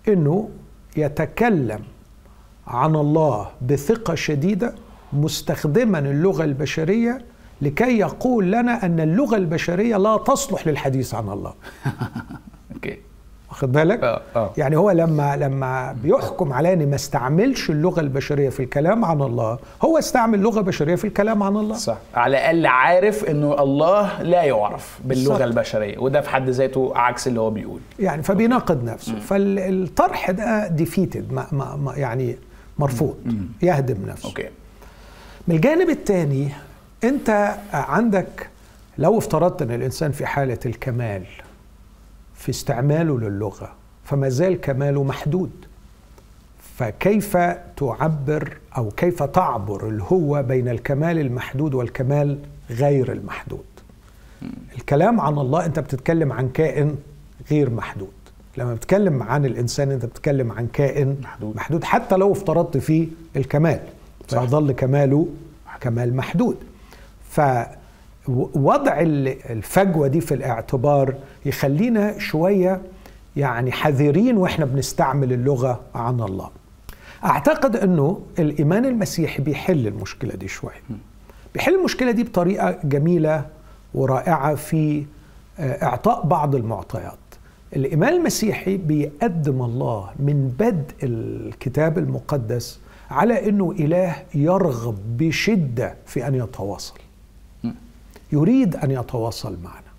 إنه 0.07 0.49
يتكلم 0.97 1.79
عن 2.67 2.95
الله 2.95 3.47
بثقة 3.61 4.15
شديدة 4.15 4.73
مستخدما 5.13 5.99
اللغة 5.99 6.43
البشرية 6.43 7.21
لكي 7.61 7.97
يقول 7.97 8.51
لنا 8.51 8.85
أن 8.85 8.99
اللغة 8.99 9.35
البشرية 9.35 9.97
لا 9.97 10.17
تصلح 10.17 10.67
للحديث 10.67 11.13
عن 11.15 11.29
الله. 11.29 11.53
أوكي. 12.75 12.97
واخد 13.51 13.71
بالك؟ 13.71 14.03
آه 14.03 14.21
آه. 14.35 14.53
يعني 14.57 14.77
هو 14.77 14.91
لما 14.91 15.37
لما 15.37 15.95
بيحكم 16.03 16.53
على 16.53 16.73
اني 16.73 16.85
ما 16.85 16.95
استعملش 16.95 17.69
اللغة 17.69 17.99
البشرية 17.99 18.49
في 18.49 18.59
الكلام 18.63 19.05
عن 19.05 19.21
الله 19.21 19.59
هو 19.81 19.97
استعمل 19.97 20.39
لغة 20.39 20.61
بشرية 20.61 20.95
في 20.95 21.05
الكلام 21.07 21.43
عن 21.43 21.57
الله. 21.57 21.75
صح. 21.75 21.97
على 22.15 22.37
الأقل 22.37 22.65
عارف 22.65 23.23
إنه 23.23 23.63
الله 23.63 24.21
لا 24.21 24.43
يعرف 24.43 24.99
باللغة 25.05 25.29
بالظبط. 25.33 25.41
البشرية 25.41 25.97
وده 25.97 26.21
في 26.21 26.29
حد 26.29 26.49
ذاته 26.49 26.91
عكس 26.95 27.27
اللي 27.27 27.39
هو 27.39 27.49
بيقول. 27.49 27.79
يعني 27.99 28.23
فبيناقض 28.23 28.83
نفسه. 28.83 29.19
فالطرح 29.19 30.31
ده 30.31 30.67
defeated 30.67 31.33
ما 31.33 31.47
ما 31.51 31.75
ما 31.75 31.95
يعني 31.95 32.37
مرفوض 32.79 33.15
يهدم 33.61 33.97
نفسه. 34.07 34.29
okay. 34.29 34.49
من 35.47 35.55
الجانب 35.55 35.89
الثاني 35.89 36.49
أنت 37.03 37.55
عندك 37.73 38.49
لو 38.97 39.17
افترضت 39.17 39.61
إن 39.61 39.71
الإنسان 39.71 40.11
في 40.11 40.25
حالة 40.25 40.59
الكمال 40.65 41.23
في 42.41 42.49
استعماله 42.49 43.19
للغة 43.19 43.73
فما 44.03 44.29
زال 44.29 44.61
كماله 44.61 45.03
محدود. 45.03 45.51
فكيف 46.77 47.37
تعبر 47.77 48.57
أو 48.77 48.89
كيف 48.89 49.23
تعبر 49.23 49.89
الهوه 49.89 50.41
بين 50.41 50.69
الكمال 50.69 51.19
المحدود 51.19 51.73
والكمال 51.73 52.39
غير 52.69 53.11
المحدود؟ 53.11 53.63
الكلام 54.77 55.21
عن 55.21 55.37
الله 55.37 55.65
أنت 55.65 55.79
بتتكلم 55.79 56.31
عن 56.31 56.49
كائن 56.49 56.95
غير 57.51 57.69
محدود. 57.69 58.11
لما 58.57 58.73
بتتكلم 58.73 59.23
عن 59.23 59.45
الإنسان 59.45 59.91
أنت 59.91 60.05
بتتكلم 60.05 60.51
عن 60.51 60.67
كائن 60.67 61.17
محدود. 61.23 61.55
محدود 61.55 61.83
حتى 61.83 62.15
لو 62.15 62.31
افترضت 62.31 62.77
فيه 62.77 63.07
الكمال 63.35 63.79
صح. 64.27 64.39
فيظل 64.39 64.71
كماله 64.71 65.27
كمال 65.81 66.15
محدود. 66.15 66.57
فوضع 67.29 67.80
ال- 69.01 69.51
الفجوة 69.51 70.07
دي 70.07 70.21
في 70.21 70.33
الاعتبار 70.33 71.15
يخلينا 71.45 72.19
شوية 72.19 72.81
يعني 73.35 73.71
حذرين 73.71 74.37
وإحنا 74.37 74.65
بنستعمل 74.65 75.33
اللغة 75.33 75.79
عن 75.95 76.21
الله. 76.21 76.49
أعتقد 77.25 77.75
إنه 77.75 78.19
الإيمان 78.39 78.85
المسيحي 78.85 79.43
بيحل 79.43 79.87
المشكلة 79.87 80.35
دي 80.35 80.47
شوية. 80.47 80.81
بيحل 81.53 81.75
المشكلة 81.75 82.11
دي 82.11 82.23
بطريقة 82.23 82.77
جميلة 82.83 83.45
ورائعة 83.93 84.55
في 84.55 85.05
آه، 85.59 85.83
إعطاء 85.85 86.25
بعض 86.27 86.55
المعطيات. 86.55 87.13
الإيمان 87.75 88.13
المسيحي 88.13 88.77
بيقدم 88.77 89.61
الله 89.61 90.09
من 90.19 90.47
بدء 90.59 90.93
الكتاب 91.03 91.97
المقدس 91.97 92.79
على 93.11 93.49
إنه 93.49 93.71
إله 93.79 94.15
يرغب 94.35 95.17
بشدة 95.17 95.95
في 96.05 96.27
أن 96.27 96.35
يتواصل. 96.35 96.93
يريد 98.31 98.75
أن 98.75 98.91
يتواصل 98.91 99.57
معنا. 99.63 99.91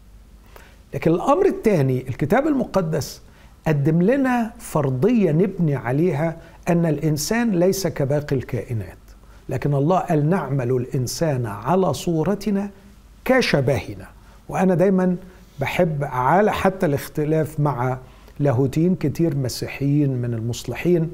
لكن 0.94 1.10
الأمر 1.10 1.46
الثاني 1.46 2.08
الكتاب 2.08 2.46
المقدس 2.46 3.22
قدم 3.66 4.02
لنا 4.02 4.52
فرضية 4.58 5.32
نبني 5.32 5.74
عليها 5.74 6.36
أن 6.68 6.86
الإنسان 6.86 7.50
ليس 7.50 7.86
كباقي 7.86 8.36
الكائنات. 8.36 8.98
لكن 9.48 9.74
الله 9.74 9.98
قال 9.98 10.28
نعمل 10.30 10.70
الإنسان 10.70 11.46
على 11.46 11.94
صورتنا 11.94 12.70
كشبهنا. 13.24 14.06
وأنا 14.48 14.74
دايما 14.74 15.16
بحب 15.60 16.04
على 16.04 16.52
حتى 16.52 16.86
الاختلاف 16.86 17.60
مع 17.60 17.98
لاهوتيين 18.40 18.94
كتير 18.94 19.36
مسيحيين 19.36 20.10
من 20.10 20.34
المصلحين 20.34 21.10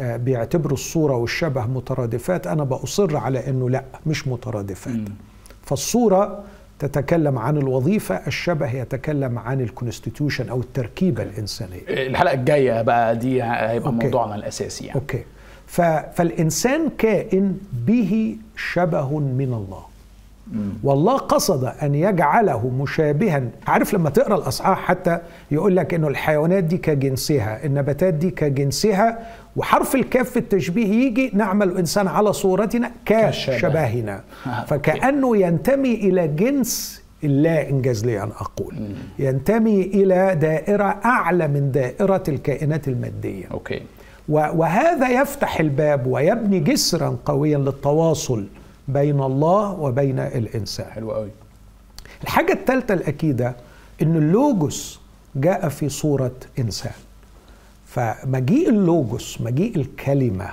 آه، 0.00 0.16
بيعتبروا 0.16 0.72
الصورة 0.72 1.16
والشبه 1.16 1.66
مترادفات. 1.66 2.46
أنا 2.46 2.64
بأصر 2.64 3.16
على 3.16 3.48
إنه 3.48 3.70
لأ 3.70 3.84
مش 4.06 4.28
مترادفات. 4.28 5.00
فالصورة 5.62 6.44
تتكلم 6.84 7.38
عن 7.38 7.56
الوظيفة 7.56 8.14
الشبه 8.26 8.70
يتكلم 8.76 9.38
عن 9.38 9.60
ال 9.60 9.67
constitution 9.67 10.48
أو 10.48 10.60
التركيبة 10.60 11.22
الإنسانية. 11.22 11.80
الحلقة 11.88 12.34
الجاية 12.34 12.82
بقى 12.82 13.16
دي 13.16 13.42
هيبقى 13.42 13.88
okay. 13.92 14.04
موضوعنا 14.04 14.34
الأساسي 14.34 14.84
يعني. 14.86 15.00
okay. 15.00 15.24
ف... 15.66 15.80
فالإنسان 15.80 16.88
كائن 16.98 17.58
به 17.86 18.36
شبه 18.56 19.18
من 19.18 19.44
الله. 19.54 19.91
والله 20.84 21.16
قصد 21.16 21.64
أن 21.82 21.94
يجعله 21.94 22.68
مشابها. 22.68 23.42
عارف 23.66 23.94
لما 23.94 24.10
تقرأ 24.10 24.34
الأصحاح 24.36 24.78
حتى 24.84 25.18
يقول 25.50 25.76
لك 25.76 25.94
إنه 25.94 26.08
الحيوانات 26.08 26.64
دي 26.64 26.78
كجنسها 26.78 27.64
النباتات 27.64 28.14
دي 28.14 28.30
كجنسها 28.30 29.18
وحرف 29.56 29.94
الكاف 29.94 30.30
في 30.30 30.36
التشبيه 30.38 31.06
يجي 31.06 31.30
نعمل 31.34 31.68
الإنسان 31.68 32.08
على 32.08 32.32
صورتنا. 32.32 32.90
كشبهنا. 33.06 34.12
okay. 34.46 34.66
فكأنه 34.68 35.36
ينتمي 35.36 35.94
إلى 35.94 36.28
جنس 36.28 37.02
الله 37.24 37.68
إن 37.68 37.80
جاز 37.80 38.04
لي 38.06 38.22
أن 38.22 38.30
أقول. 38.40 38.74
ينتمي 39.18 39.80
إلى 39.82 40.34
دائرة 40.40 41.00
أعلى 41.04 41.48
من 41.48 41.70
دائرة 41.72 42.22
الكائنات 42.28 42.88
المادية. 42.88 43.44
okay. 43.52 43.82
و- 44.28 44.48
وهذا 44.54 45.08
يفتح 45.20 45.60
الباب 45.60 46.06
ويبني 46.06 46.60
جسرا 46.60 47.16
قويا 47.24 47.58
للتواصل. 47.58 48.44
بين 48.88 49.20
الله 49.20 49.72
وبين 49.72 50.18
الإنسان. 50.18 50.86
حلو 50.90 51.12
قوي 51.12 51.30
الحاجة 52.22 52.52
الثالثه 52.52 52.94
الأكيدة 52.94 53.54
إن 54.02 54.16
اللوجوس 54.16 55.00
جاء 55.36 55.68
في 55.68 55.88
صورة 55.88 56.32
إنسان. 56.58 56.92
فمجيء 57.86 58.68
اللوجوس 58.68 59.40
مجيء 59.40 59.76
الكلمة 59.76 60.48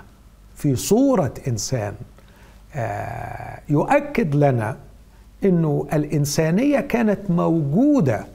في 0.55 0.75
صورة 0.75 1.33
إنسان 1.47 1.93
آه، 2.75 3.59
يؤكد 3.69 4.35
لنا 4.35 4.77
إنه 5.43 5.87
الإنسانية 5.93 6.79
كانت 6.79 7.19
موجودة 7.31 8.25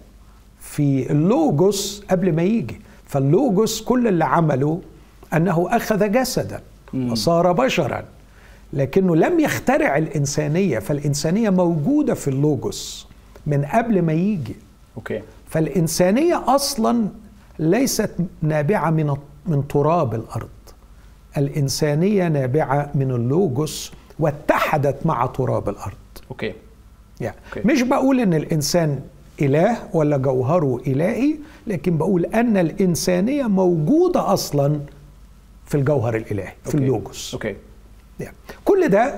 في 0.60 1.12
اللوجوس 1.12 2.04
قبل 2.10 2.32
ما 2.32 2.42
يجي 2.42 2.80
فاللوجوس 3.06 3.82
كل 3.82 4.08
اللي 4.08 4.24
عمله 4.24 4.80
أنه 5.34 5.68
أخذ 5.76 6.12
جسدا 6.12 6.60
وصار 6.94 7.52
بشرا 7.52 8.04
لكنه 8.74 9.16
لم 9.16 9.40
يخترع 9.40 9.98
الإنسانية 9.98 10.78
فالإنسانية 10.78 11.50
موجودة 11.50 12.14
في 12.14 12.28
اللوجوس 12.28 13.06
من 13.46 13.64
قبل 13.64 14.02
ما 14.02 14.12
يجي. 14.12 14.56
okay. 14.96 15.22
فالإنسانية 15.48 16.54
أصلا 16.54 17.08
ليست 17.58 18.10
نابعة 18.42 18.90
من 18.90 19.14
من 19.46 19.68
تراب 19.68 20.14
الأرض. 20.14 20.48
الإنسانية 21.36 22.28
نابعة 22.28 22.90
من 22.94 23.10
اللوجوس 23.10 23.92
واتحدت 24.18 25.06
مع 25.06 25.26
تراب 25.26 25.68
الأرض. 25.68 25.94
okay. 26.30 26.52
يعني 27.20 27.36
okay. 27.56 27.68
مش 27.68 27.82
بقول 27.82 28.20
إن 28.20 28.34
الإنسان 28.34 29.00
إله 29.40 29.76
ولا 29.92 30.16
جوهره 30.16 30.80
إلهي 30.86 31.36
لكن 31.66 31.96
بقول 31.98 32.26
أن 32.26 32.56
الإنسانية 32.56 33.42
موجودة 33.46 34.32
أصلا 34.32 34.80
في 35.66 35.74
الجوهر 35.74 36.16
الإلهي 36.16 36.52
في 36.62 36.66
okay. 36.66 36.78
اللوجوس. 36.78 37.34
أوكي. 37.34 37.56
كل 38.64 38.88
ده 38.88 39.14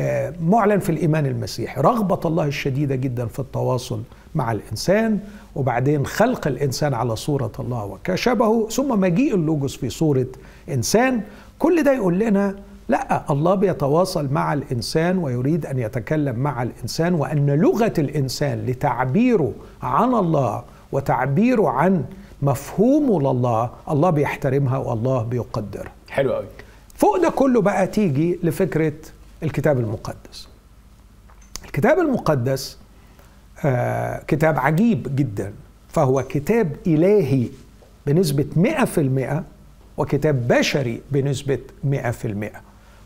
آه، 0.00 0.34
معلن 0.42 0.78
في 0.78 0.90
الإيمان 0.90 1.26
المسيحي. 1.26 1.80
رغبة 1.80 2.20
الله 2.24 2.44
الشديدة 2.44 2.94
جدا 2.94 3.26
في 3.26 3.38
التواصل 3.38 4.02
مع 4.34 4.52
الإنسان 4.52 5.18
وبعدين 5.54 6.06
خلق 6.06 6.46
الإنسان 6.46 6.94
على 6.94 7.16
صورة 7.16 7.52
الله 7.60 7.84
وكشبهه 7.84 8.68
ثم 8.70 9.00
مجيء 9.00 9.34
اللوجوس 9.34 9.76
في 9.76 9.90
صورة 9.90 10.26
إنسان. 10.68 11.20
كل 11.58 11.82
ده 11.82 11.92
يقول 11.92 12.18
لنا 12.18 12.54
لا 12.88 13.32
الله 13.32 13.54
بيتواصل 13.54 14.28
مع 14.32 14.52
الإنسان 14.52 15.18
ويريد 15.18 15.66
أن 15.66 15.78
يتكلم 15.78 16.36
مع 16.38 16.62
الإنسان 16.62 17.14
وأن 17.14 17.50
لغة 17.50 17.92
الإنسان 17.98 18.66
لتعبيره 18.66 19.52
عن 19.82 20.14
الله 20.14 20.62
وتعبيره 20.92 21.68
عن 21.68 22.04
مفهومه 22.42 23.20
لله 23.20 23.70
الله 23.90 24.10
بيحترمها 24.10 24.78
والله 24.78 25.22
بيقدرها 25.22 25.92
حلو 26.08 26.32
قوي 26.32 26.46
فوق 26.96 27.16
ده 27.22 27.30
كله 27.30 27.60
بقى 27.60 27.86
تيجي 27.86 28.38
لفكرة 28.42 28.92
الكتاب 29.42 29.78
المقدس. 29.78 30.48
الكتاب 31.64 31.98
المقدس 31.98 32.78
آه 33.64 34.22
كتاب 34.28 34.58
عجيب 34.58 35.16
جدا 35.16 35.52
فهو 35.88 36.22
كتاب 36.22 36.76
إلهي 36.86 37.46
بنسبة 38.06 38.46
100% 38.56 39.42
وكتاب 39.98 40.48
بشري 40.48 41.00
بنسبة 41.12 41.58
100% 41.90 41.96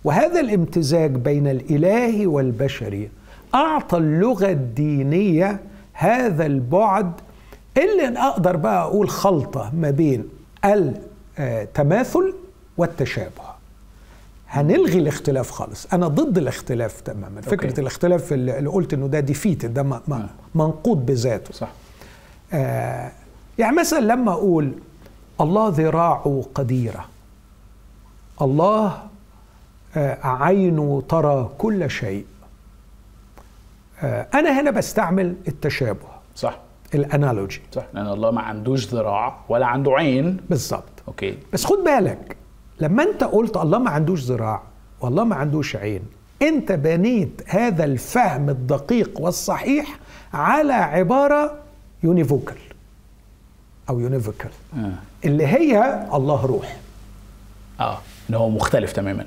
وهذا 0.04 0.40
الامتزاج 0.40 1.10
بين 1.10 1.46
الإلهي 1.48 2.26
والبشري 2.26 3.10
أعطى 3.54 3.96
اللغة 3.96 4.50
الدينية 4.50 5.60
هذا 5.92 6.46
البعد 6.46 7.12
اللي 7.78 8.18
أقدر 8.18 8.56
بقى 8.56 8.82
أقول 8.82 9.08
خلطة 9.10 9.72
ما 9.74 9.90
بين 9.90 10.24
التماثل 11.38 12.34
والتشابه. 12.76 13.49
هنلغي 14.52 14.98
الاختلاف 14.98 15.50
خالص. 15.50 15.86
أنا 15.92 16.08
ضد 16.08 16.38
الاختلاف 16.38 17.00
تماما. 17.00 17.40
فكرة 17.40 17.68
okay. 17.70 17.80
الاختلاف 17.80 18.32
اللي 18.32 18.68
قلت 18.68 18.94
إنه 18.94 19.06
ده 19.06 19.20
defeated 19.20 19.82
م- 19.82 20.00
م-. 20.08 20.26
منقوض 20.54 21.06
بذاته. 21.06 21.52
صح. 21.54 21.68
آه 22.52 23.12
يعني 23.58 23.76
مثلا 23.76 24.00
لما 24.00 24.32
أقول 24.32 24.72
الله 25.40 25.68
ذراعه 25.68 26.44
قديرة. 26.54 27.04
الله 28.42 29.02
آه 29.96 30.18
عينه 30.26 31.02
ترى 31.08 31.50
كل 31.58 31.90
شيء. 31.90 32.24
آه 34.02 34.26
أنا 34.34 34.60
هنا 34.60 34.70
بستعمل 34.70 35.34
التشابه. 35.48 36.06
صح. 36.36 36.58
الأنالوجي. 36.94 37.60
صح. 37.72 37.84
لأن 37.94 38.06
الله 38.06 38.30
ما 38.30 38.40
عندوش 38.40 38.86
ذراع 38.94 39.36
ولا 39.48 39.66
عنده 39.66 39.92
عين. 39.92 40.36
بالظبط 40.50 40.84
أوكي. 41.08 41.38
بس 41.52 41.64
خد 41.64 41.78
بالك 41.84 42.36
لما 42.80 43.02
انت 43.02 43.24
قلت 43.24 43.56
الله 43.56 43.78
ما 43.78 43.90
عندوش 43.90 44.20
ذراع 44.24 44.62
والله 45.00 45.24
ما 45.24 45.36
عندوش 45.36 45.76
عين 45.76 46.02
انت 46.42 46.72
بنيت 46.72 47.42
هذا 47.46 47.84
الفهم 47.84 48.50
الدقيق 48.50 49.20
والصحيح 49.20 49.98
على 50.34 50.72
عبارة 50.72 51.58
univocal 52.02 52.56
أو 53.88 54.00
univocal 54.00 54.50
آه, 54.76 54.92
اللي 55.24 55.46
هي 55.46 56.06
الله 56.14 56.46
روح. 56.46 56.76
آه. 57.80 57.98
إن 58.30 58.34
هو 58.34 58.50
مختلف 58.50 58.92
تماما 58.92 59.26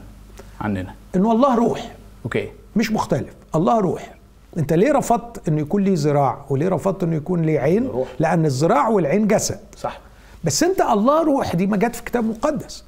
عننا. 0.62 0.94
إنه 1.16 1.32
الله 1.32 1.56
روح. 1.56 1.92
okay. 2.26 2.50
مش 2.76 2.92
مختلف. 2.92 3.34
الله 3.56 3.80
روح. 3.80 4.14
أنت 4.58 4.74
ليه 4.74 4.92
رفضت 4.92 5.48
إنه 5.48 5.62
يكون 5.62 5.84
ليه 5.84 5.94
ذراع؟ 5.98 6.46
وليه 6.50 6.70
رفضت 6.70 7.04
إنه 7.04 7.16
يكون 7.16 7.42
ليه 7.42 7.60
عين؟ 7.60 7.88
روح. 7.88 8.08
لأن 8.20 8.46
الذراع 8.46 8.88
والعين 8.88 9.28
جسد. 9.28 9.60
صح. 9.78 10.00
بس 10.44 10.64
أنت 10.64 10.82
الله 10.82 11.24
روح 11.24 11.56
دي 11.56 11.68
ما 11.68 11.78
جت 11.78 11.96
في 11.96 12.04
كتاب 12.04 12.24
مقدس 12.24 12.84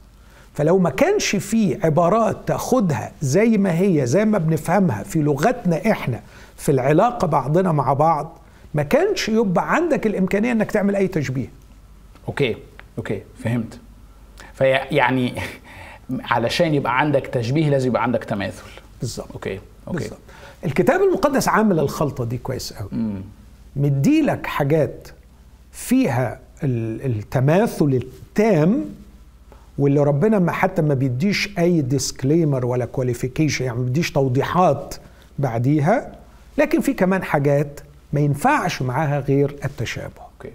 فلو 0.55 0.77
ما 0.79 0.89
كانش 0.89 1.35
في 1.35 1.77
عبارات 1.85 2.37
تاخدها 2.47 3.11
زي 3.21 3.57
ما 3.57 3.79
هي 3.79 4.05
زي 4.05 4.25
ما 4.25 4.37
بنفهمها 4.37 5.03
في 5.03 5.19
لغتنا 5.19 5.91
إحنا 5.91 6.19
في 6.57 6.71
العلاقة 6.71 7.27
بعضنا 7.27 7.71
مع 7.71 7.93
بعض 7.93 8.37
ما 8.73 8.83
كانش 8.83 9.29
يبقى 9.29 9.75
عندك 9.75 10.07
الإمكانية 10.07 10.51
إنك 10.51 10.71
تعمل 10.71 10.95
أي 10.95 11.07
تشبيه. 11.07 11.47
okay 12.27 12.55
okay 12.97 13.21
فهمت. 13.43 13.79
فيعني 14.53 15.33
علشان 16.31 16.73
يبقى 16.73 16.99
عندك 16.99 17.27
تشبيه 17.27 17.69
لازم 17.69 17.87
يبقى 17.89 18.03
عندك 18.03 18.23
تماثل. 18.23 18.63
بالظبط. 18.99 19.31
أوكي 19.33 19.59
أوكي. 19.87 19.97
بالظبط. 19.99 20.19
الكتاب 20.65 21.01
المقدس 21.01 21.47
عامل 21.47 21.79
الخلطة 21.79 22.25
دي 22.25 22.37
كويس 22.37 22.73
قوي. 22.73 22.89
مديلك 23.75 24.45
حاجات 24.47 25.07
فيها 25.71 26.39
ال- 26.63 27.05
التماثل 27.05 27.85
التام 28.03 28.85
واللي 29.77 30.03
ربنا 30.03 30.39
ما 30.39 30.51
حتى 30.51 30.81
ما 30.81 30.93
بيديش 30.93 31.49
أي 31.59 31.81
disclaimer 31.81 32.65
ولا 32.65 32.85
qualification 32.85 33.65
يعني 33.65 33.77
ما 33.77 33.83
بيديش 33.83 34.11
توضيحات 34.11 34.95
بعديها 35.39 36.11
لكن 36.57 36.81
في 36.81 36.93
كمان 36.93 37.23
حاجات 37.23 37.79
ما 38.13 38.19
ينفعش 38.19 38.81
معاها 38.81 39.19
غير 39.19 39.55
التشابه. 39.65 40.21
okay. 40.35 40.53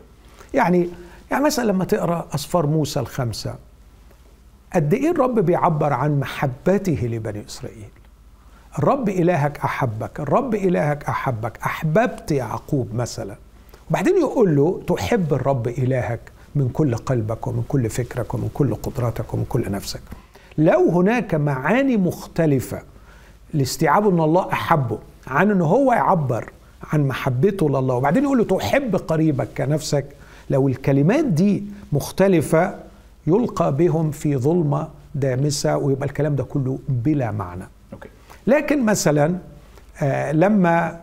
يعني 0.54 0.88
يعني 1.30 1.44
مثلا 1.44 1.64
لما 1.64 1.84
تقرأ 1.84 2.28
أسفار 2.34 2.66
موسى 2.66 3.00
الخمسة 3.00 3.54
قد 4.74 4.94
إيه 4.94 5.10
الرب 5.10 5.38
بيعبر 5.38 5.92
عن 5.92 6.20
محبته 6.20 7.06
لبني 7.06 7.44
إسرائيل؟ 7.48 7.88
الرب 8.78 9.08
إلهك 9.08 9.58
أحبك 9.58 10.20
الرب 10.20 10.54
إلهك 10.54 11.04
أحبك 11.04 11.58
أحببت 11.64 12.30
يعقوب 12.30 12.94
مثلا. 12.94 13.36
وبعدين 13.90 14.16
يقول 14.18 14.56
له 14.56 14.82
تحب 14.86 15.34
الرب 15.34 15.68
إلهك؟ 15.68 16.20
من 16.54 16.68
كل 16.68 16.94
قلبك 16.96 17.46
ومن 17.46 17.62
كل 17.68 17.90
فكرك 17.90 18.34
ومن 18.34 18.50
كل 18.54 18.74
قدرتك 18.74 19.34
ومن 19.34 19.44
كل 19.48 19.70
نفسك. 19.70 20.00
لو 20.58 20.90
هناك 20.90 21.34
معاني 21.34 21.96
مختلفة 21.96 22.82
لاستيعاب 23.54 24.08
أن 24.08 24.20
الله 24.20 24.52
أحبه 24.52 24.98
عن 25.26 25.50
أن 25.50 25.60
هو 25.60 25.92
يعبر 25.92 26.52
عن 26.92 27.08
محبته 27.08 27.68
لله 27.68 27.94
وبعدين 27.94 28.22
يقول 28.22 28.38
له 28.38 28.44
تحب 28.44 28.96
قريبك 28.96 29.48
كنفسك 29.56 30.04
لو 30.50 30.68
الكلمات 30.68 31.24
دي 31.24 31.64
مختلفة 31.92 32.74
يلقى 33.26 33.76
بهم 33.76 34.10
في 34.10 34.36
ظلمة 34.36 34.88
دامسة 35.14 35.76
ويبقى 35.76 36.06
الكلام 36.06 36.36
ده 36.36 36.44
كله 36.44 36.78
بلا 36.88 37.30
معنى. 37.30 37.64
لكن 38.46 38.84
مثلا 38.84 39.38
آه 40.02 40.32
لما 40.32 41.00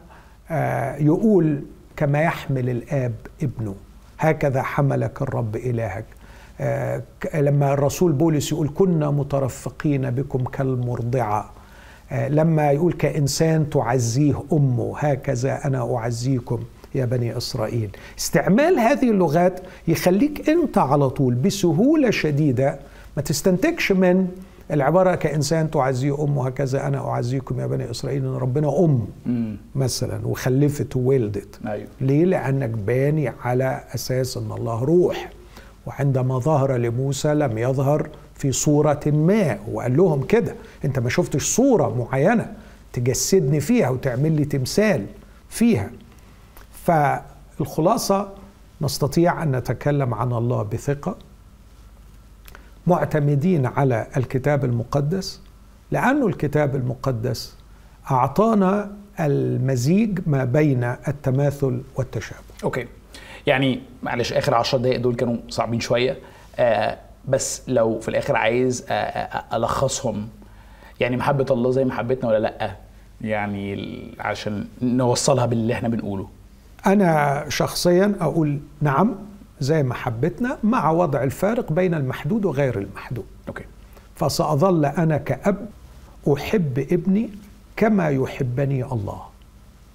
آه 0.51 0.95
يقول 0.95 1.61
كما 1.95 2.21
يحمل 2.21 2.69
الآب 2.69 3.13
ابنه. 3.43 3.75
هكذا 4.19 4.61
حملك 4.61 5.21
الرب 5.21 5.55
إلهك. 5.55 6.05
آه 6.59 7.01
لما 7.35 7.73
الرسول 7.73 8.11
بولس 8.11 8.51
يقول 8.51 8.69
كنا 8.75 9.11
مترفقين 9.11 10.09
بكم 10.11 10.43
كالمرضعة 10.43 11.51
آه 12.11 12.27
لما 12.27 12.71
يقول 12.71 12.93
كإنسان 12.93 13.69
تعزيه 13.69 14.43
أمه 14.53 14.93
هكذا 14.97 15.65
أنا 15.65 15.95
أعزيكم 15.97 16.59
يا 16.95 17.05
بني 17.05 17.37
إسرائيل 17.37 17.89
استعمال 18.19 18.79
هذه 18.79 19.09
اللغات 19.11 19.59
يخليك 19.87 20.49
أنت 20.49 20.77
على 20.77 21.09
طول 21.09 21.33
بسهولة 21.33 22.09
شديدة 22.11 22.79
ما 23.17 23.21
تستنتجش 23.23 23.91
من 23.91 24.27
العبارة 24.71 25.15
كإنسان 25.15 25.71
تعزيه 25.71 26.23
أمه 26.23 26.47
هكذا 26.47 26.87
أنا 26.87 27.09
أعزيكم 27.09 27.59
يا 27.59 27.67
بني 27.67 27.91
إسرائيل 27.91 28.25
إن 28.25 28.35
ربنا 28.35 28.79
أم 28.79 29.07
امم 29.25 29.57
مثلا 29.75 30.27
وخلفت 30.27 30.95
وولدت. 30.95 31.59
أيوه. 31.67 31.87
ليه؟ 32.01 32.25
لأنك 32.25 32.69
باني 32.69 33.27
على 33.43 33.83
أساس 33.95 34.37
إن 34.37 34.51
الله 34.51 34.83
روح. 34.83 35.29
وعندما 35.85 36.39
ظهر 36.39 36.77
لموسى 36.77 37.33
لم 37.33 37.57
يظهر 37.57 38.09
في 38.35 38.51
صورة 38.51 38.99
ما 39.05 39.57
وقال 39.71 39.97
لهم 39.97 40.23
كده 40.23 40.55
أنت 40.85 40.99
ما 40.99 41.09
شفتش 41.09 41.55
صورة 41.55 41.95
معينة 41.95 42.53
تجسدني 42.93 43.59
فيها 43.59 43.89
وتعمل 43.89 44.31
لي 44.31 44.45
تمثال 44.45 45.05
فيها. 45.49 45.89
فالخلاصة 46.85 48.29
نستطيع 48.81 49.43
أن 49.43 49.55
نتكلم 49.55 50.13
عن 50.13 50.33
الله 50.33 50.63
بثقة 50.63 51.15
معتمدين 52.87 53.65
على 53.65 54.07
الكتاب 54.17 54.65
المقدس 54.65 55.41
لأنه 55.91 56.27
الكتاب 56.27 56.75
المقدس 56.75 57.55
أعطانا 58.11 58.91
المزيج 59.19 60.19
ما 60.27 60.43
بين 60.43 60.83
التماثل 60.83 61.81
والتشابه. 61.95 62.41
أوكي. 62.63 62.85
يعني 63.47 63.81
معلش 64.03 64.33
آخر 64.33 64.55
10 64.55 64.77
دقائق 64.77 64.99
دول 64.99 65.15
كانوا 65.15 65.37
صعبين 65.49 65.79
شوية. 65.79 66.17
آه 66.59 66.97
بس 67.27 67.61
لو 67.67 67.99
في 67.99 68.07
الآخر 68.07 68.35
عايز 68.35 68.85
آه 68.89 68.93
آه 68.93 69.57
ألخصهم. 69.57 70.29
يعني 70.99 71.17
محبة 71.17 71.45
الله 71.51 71.71
زي 71.71 71.85
محبتنا 71.85 72.29
ولا 72.29 72.37
لأ؟ 72.37 72.71
يعني 73.21 73.97
عشان 74.19 74.67
نوصلها 74.81 75.45
باللي 75.45 75.73
إحنا 75.73 75.89
بنقوله. 75.89 76.27
أنا 76.85 77.43
شخصيا 77.49 78.15
أقول 78.21 78.59
نعم. 78.81 79.15
زي 79.59 79.83
محبتنا 79.83 80.57
مع 80.63 80.91
وضع 80.91 81.23
الفارق 81.23 81.71
بين 81.71 81.93
المحدود 81.93 82.45
وغير 82.45 82.77
المحدود. 82.77 83.25
أوكي. 83.47 83.63
فسأظل 84.15 84.85
أنا 84.85 85.17
كأب 85.17 85.69
أحب 86.33 86.79
ابني 86.91 87.29
كما 87.75 88.09
يحبني 88.09 88.83
الله. 88.83 89.21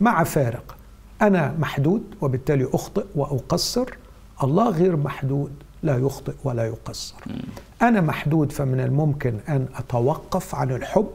مع 0.00 0.24
فارق 0.24 0.76
أنا 1.22 1.54
محدود 1.58 2.02
وبالتالي 2.20 2.68
أخطئ 2.72 3.04
وأقصر. 3.14 3.86
الله 4.42 4.70
غير 4.70 4.96
محدود 4.96 5.52
لا 5.82 5.96
يخطئ 5.98 6.34
ولا 6.44 6.66
يقصر. 6.66 7.14
أنا 7.82 8.00
محدود 8.00 8.52
فمن 8.52 8.80
الممكن 8.80 9.34
أن 9.48 9.66
أتوقف 9.76 10.54
عن 10.54 10.70
الحب. 10.70 11.08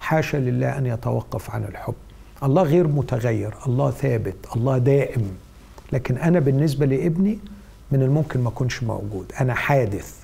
حاشا 0.00 0.36
لله 0.36 0.78
أن 0.78 0.86
يتوقف 0.86 1.50
عن 1.50 1.64
الحب. 1.64 1.94
الله 2.42 2.62
غير 2.62 2.86
متغير 2.86 3.54
الله 3.66 3.90
ثابت 3.90 4.36
الله 4.56 4.78
دائم. 4.78 5.36
لكن 5.92 6.16
أنا 6.16 6.40
بالنسبة 6.40 6.86
لابني 6.86 7.38
من 7.92 8.02
الممكن 8.02 8.40
ما 8.40 8.48
أكونش 8.48 8.82
موجود. 8.82 9.32
أنا 9.40 9.54
حادث 9.54 10.14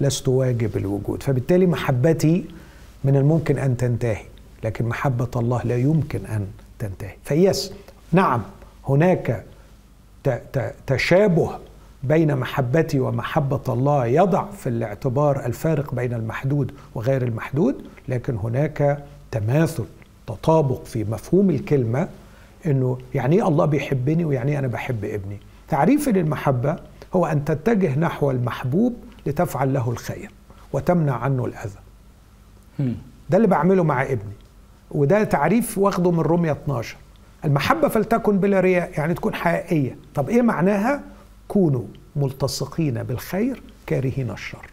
لست 0.00 0.28
واجب 0.28 0.76
الوجود. 0.76 1.22
فبالتالي 1.22 1.66
محبتي 1.66 2.44
من 3.04 3.16
الممكن 3.16 3.58
أن 3.58 3.76
تنتهي 3.76 4.22
لكن 4.64 4.84
محبة 4.84 5.28
الله 5.36 5.62
لا 5.64 5.76
يمكن 5.76 6.26
أن 6.26 6.46
تنتهي. 6.78 7.14
فيس 7.24 7.72
نعم 8.12 8.42
هناك 8.88 9.44
تشابه 10.86 11.50
بين 12.02 12.36
محبتي 12.36 13.00
ومحبة 13.00 13.60
الله 13.68 14.06
يضع 14.06 14.44
في 14.50 14.68
الاعتبار 14.68 15.46
الفارق 15.46 15.94
بين 15.94 16.14
المحدود 16.14 16.72
وغير 16.94 17.22
المحدود 17.22 17.74
لكن 18.08 18.36
هناك 18.36 19.04
تماثل 19.30 19.84
تطابق 20.26 20.84
في 20.84 21.04
مفهوم 21.04 21.50
الكلمة 21.50 22.08
إنه 22.66 22.98
يعني 23.14 23.36
إيه 23.36 23.48
الله 23.48 23.64
بيحبني 23.64 24.24
ويعني 24.24 24.52
إيه 24.52 24.58
أنا 24.58 24.66
بحب 24.66 25.04
ابني. 25.04 25.40
تعريفي 25.68 26.12
للمحبة 26.12 26.76
هو 27.14 27.26
أن 27.26 27.44
تتجه 27.44 27.98
نحو 27.98 28.30
المحبوب 28.30 28.96
لتفعل 29.26 29.74
له 29.74 29.90
الخير 29.90 30.30
وتمنع 30.72 31.16
عنه 31.16 31.44
الأذى. 31.44 31.78
مم. 32.78 32.94
ده 33.30 33.36
اللي 33.36 33.48
بعمله 33.48 33.84
مع 33.84 34.02
ابني. 34.02 34.34
وده 34.90 35.24
تعريف 35.24 35.78
واخده 35.78 36.10
من 36.10 36.20
رومية 36.20 36.52
12 36.52 36.96
المحبة 37.44 37.88
فلتكن 37.88 38.38
بلا 38.38 38.60
رياء 38.60 38.90
يعني 38.98 39.14
تكون 39.14 39.34
حقيقية. 39.34 39.96
طب 40.14 40.28
إيه 40.28 40.42
معناها؟ 40.42 41.02
كونوا 41.48 41.84
ملتصقين 42.16 43.02
بالخير 43.02 43.62
كارهين 43.86 44.30
الشر. 44.30 44.66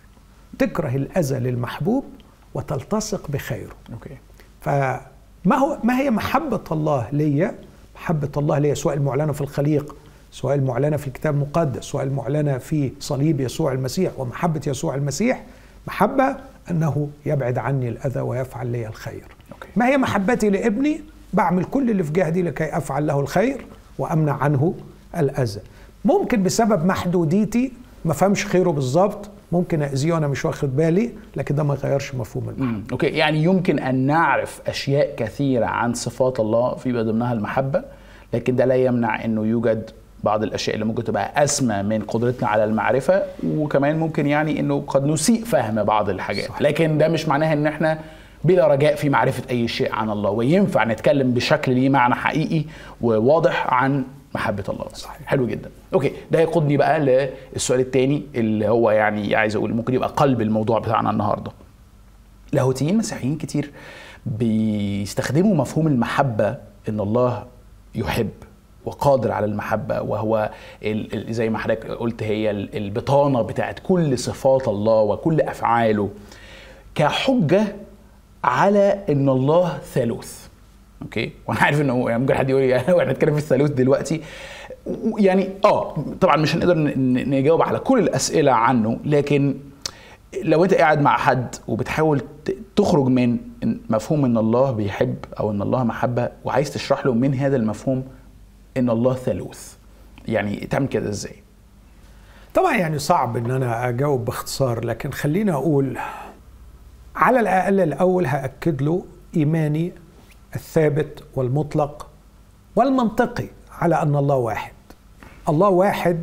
تكره 0.60 0.95
الأذى 0.95 1.39
للمحبوب 1.39 2.06
وتلتصق 2.54 3.32
بخيره. 3.32 3.76
okay. 3.93 4.17
فما 4.62 5.56
هو 5.56 5.78
ما 5.84 6.00
هي 6.00 6.12
محبة 6.12 6.63
الله 6.71 7.08
ليا؟ 7.12 7.56
محبة 7.95 8.32
الله 8.38 8.60
ليا 8.60 8.73
سواء 8.73 8.95
المعلنة 8.95 9.34
في 9.34 9.41
الخليقة 9.41 9.95
سواء 10.32 10.56
المعلنة 10.56 10.98
في 10.98 11.08
الكتاب 11.08 11.34
المقدس 11.36 11.84
سواء 11.84 12.04
المعلنة 12.04 12.58
في 12.58 12.92
صليب 13.00 13.40
يسوع 13.42 13.72
المسيح 13.74 14.12
ومحبة 14.20 14.62
يسوع 14.68 14.96
المسيح 14.96 15.44
محبة 15.88 16.36
أنه 16.72 17.10
يبعد 17.26 17.58
عني 17.58 17.90
الأذى 17.90 18.20
ويفعل 18.20 18.68
لي 18.68 18.88
الخير 18.88 19.24
okay. 19.52 19.67
ما 19.76 19.88
هي 19.88 19.98
محبتي 19.98 20.50
لابني؟ 20.50 21.02
بعمل 21.34 21.63
كل 21.63 21.90
اللي 21.90 22.04
في 22.04 22.12
جهدي 22.12 22.42
لكي 22.42 22.78
أفعل 22.78 23.08
له 23.08 23.20
الخير 23.20 23.66
وأمنع 24.00 24.34
عنه 24.34 24.74
الأذى 25.18 25.60
ممكن 26.06 26.44
بسبب 26.44 26.86
محدوديتي 26.86 27.72
ما 28.06 28.13
فهمش 28.13 28.46
خيره 28.46 28.70
بالظبط 28.70 29.30
ممكن 29.52 29.82
أذيه 29.82 30.13
وأنا 30.13 30.28
مش 30.28 30.46
واخد 30.46 30.76
بالي 30.76 31.12
لكن 31.36 31.56
ده 31.56 31.63
ما 31.63 31.74
يغيرش 31.74 32.16
مفهوم 32.16 32.50
المحبة 32.50 32.66
مم. 32.78 32.84
أوكي 32.92 33.08
يعني 33.08 33.44
يمكن 33.44 33.80
أن 33.80 33.96
نعرف 33.96 34.62
أشياء 34.68 35.16
كثيرة 35.16 35.66
عن 35.66 35.94
صفات 35.94 36.40
الله 36.40 36.76
في 36.76 36.92
ضمنها 36.92 37.34
المحبة 37.34 37.84
لكن 38.34 38.56
ده 38.56 38.66
لا 38.66 38.76
يمنع 38.76 39.26
إنه 39.26 39.46
يوجد 39.46 39.90
بعض 40.23 40.43
الأشياء 40.43 40.75
اللي 40.75 40.86
ممكن 40.86 41.03
تبقى 41.03 41.43
أسمى 41.43 41.84
من 41.84 42.01
قدرتنا 42.01 42.47
على 42.47 42.63
المعرفة 42.63 43.23
وكمان 43.47 43.99
ممكن 43.99 44.27
يعني 44.27 44.60
إنه 44.60 44.84
قد 44.88 45.06
نسيء 45.06 45.43
فهم 45.45 45.84
بعض 45.84 46.10
الحاجات. 46.10 46.47
صح. 46.47 46.62
لكن 46.62 46.97
ده 46.97 47.08
مش 47.08 47.27
معناها 47.27 47.53
إن 47.53 47.67
إحنا 47.67 47.99
بلا 48.43 48.67
رجاء 48.67 48.95
في 48.95 49.10
معرفة 49.10 49.43
أي 49.49 49.67
شيء 49.67 49.93
عن 49.93 50.10
الله. 50.10 50.30
وينفع 50.30 50.84
نتكلم 50.84 51.32
بشكل 51.34 51.71
ليه 51.71 51.89
معنى 51.89 52.15
حقيقي 52.15 52.63
وواضح 53.01 53.73
عن 53.73 54.03
محبة 54.36 54.63
الله. 54.69 54.86
صحيح. 54.93 55.21
حلو 55.25 55.47
جدا. 55.47 55.69
أوكي 55.93 56.12
ده 56.32 56.39
يقودني 56.39 56.77
بقى 56.77 56.99
للسؤال 57.53 57.80
الثاني 57.80 58.23
اللي 58.36 58.67
هو 58.69 58.91
يعني 58.91 59.36
عايز 59.36 59.56
أقول 59.56 59.73
ممكن 59.73 59.93
يبقى 59.93 60.10
قلب 60.10 60.41
الموضوع 60.41 60.80
بتاعنا 60.80 61.10
النهارده. 61.10 61.51
لاهوتيين 62.53 62.97
مسيحيين 62.97 63.38
كتير 63.38 63.71
بيستخدموا 64.25 65.56
مفهوم 65.56 65.88
المحبة 65.88 66.56
إن 66.89 66.99
الله 66.99 67.45
يحب. 67.95 68.30
وقادر 68.88 69.32
على 69.32 69.45
المحبة 69.45 70.02
وهو 70.02 70.52
زي 71.30 71.50
ما 71.50 71.58
حضرتك 71.58 71.86
قلت 71.91 72.23
هي 72.23 72.52
ال- 72.52 72.78
البطانة 72.78 73.41
بتاعت 73.41 73.80
كل 73.84 74.17
صفات 74.19 74.67
الله 74.67 75.02
وكل 75.02 75.41
أفعاله. 75.41 76.10
كحجة 76.95 77.76
على 78.43 79.04
إن 79.10 79.30
الله 79.30 79.78
ثالوث. 79.78 80.47
أوكي؟ 81.02 81.32
وأنا 81.47 81.60
عارف 81.60 81.82
إنه 81.82 82.10
يعني 82.10 82.21
ممكن 82.21 82.36
حد 82.36 82.50
يقول 82.50 82.62
لي 82.62 82.73
وإحنا 82.93 83.12
نتكلم 83.13 83.34
في 83.34 83.39
الثالوث 83.39 83.69
دلوقتي. 83.71 84.21
يعني 85.17 85.50
آه 85.65 85.95
طبعا 86.21 86.38
مش 86.38 86.56
هنقدر 86.56 86.78
نجاوب 87.30 87.62
على 87.62 87.80
كل 87.80 88.00
الأسئلة 88.00 88.52
عنه 88.52 88.97
لكن 89.06 89.56
لو 90.43 90.63
أنت 90.63 90.73
قاعد 90.73 91.02
مع 91.02 91.17
حد 91.17 91.56
وبتحاول 91.67 92.21
تخرج 92.76 93.06
من 93.08 93.38
مفهوم 93.89 94.26
إن 94.26 94.38
الله 94.38 94.71
بيحب 94.71 95.15
أو 95.39 95.52
إن 95.52 95.62
الله 95.62 95.84
محبة 95.84 96.30
وعايز 96.45 96.71
تشرح 96.73 97.06
له 97.06 97.13
من 97.13 97.34
هذا 97.34 97.56
المفهوم 97.56 98.04
إن 98.78 98.90
الله 98.90 99.13
ثالوث. 99.16 99.76
يعني 100.28 100.56
تعمل 100.56 100.88
كده 100.88 101.10
إزاي؟ 101.10 101.44
طبعا 102.54 102.78
يعني 102.78 103.00
صعب 103.00 103.38
إن 103.38 103.52
أنا 103.52 103.90
أجاوب 103.90 104.26
باختصار 104.26 104.86
لكن 104.86 105.12
خليني 105.12 105.52
أقول 105.52 105.98
على 107.16 107.40
الأقل 107.40 107.80
الأول 107.80 108.26
هأكد 108.26 108.82
له 108.82 109.06
إيماني 109.36 109.92
الثابت 110.56 111.24
والمطلق 111.36 112.08
والمنطقي 112.76 113.48
على 113.72 114.02
أن 114.02 114.16
الله 114.16 114.36
واحد. 114.36 114.74
الله 115.50 115.70
واحد 115.70 116.22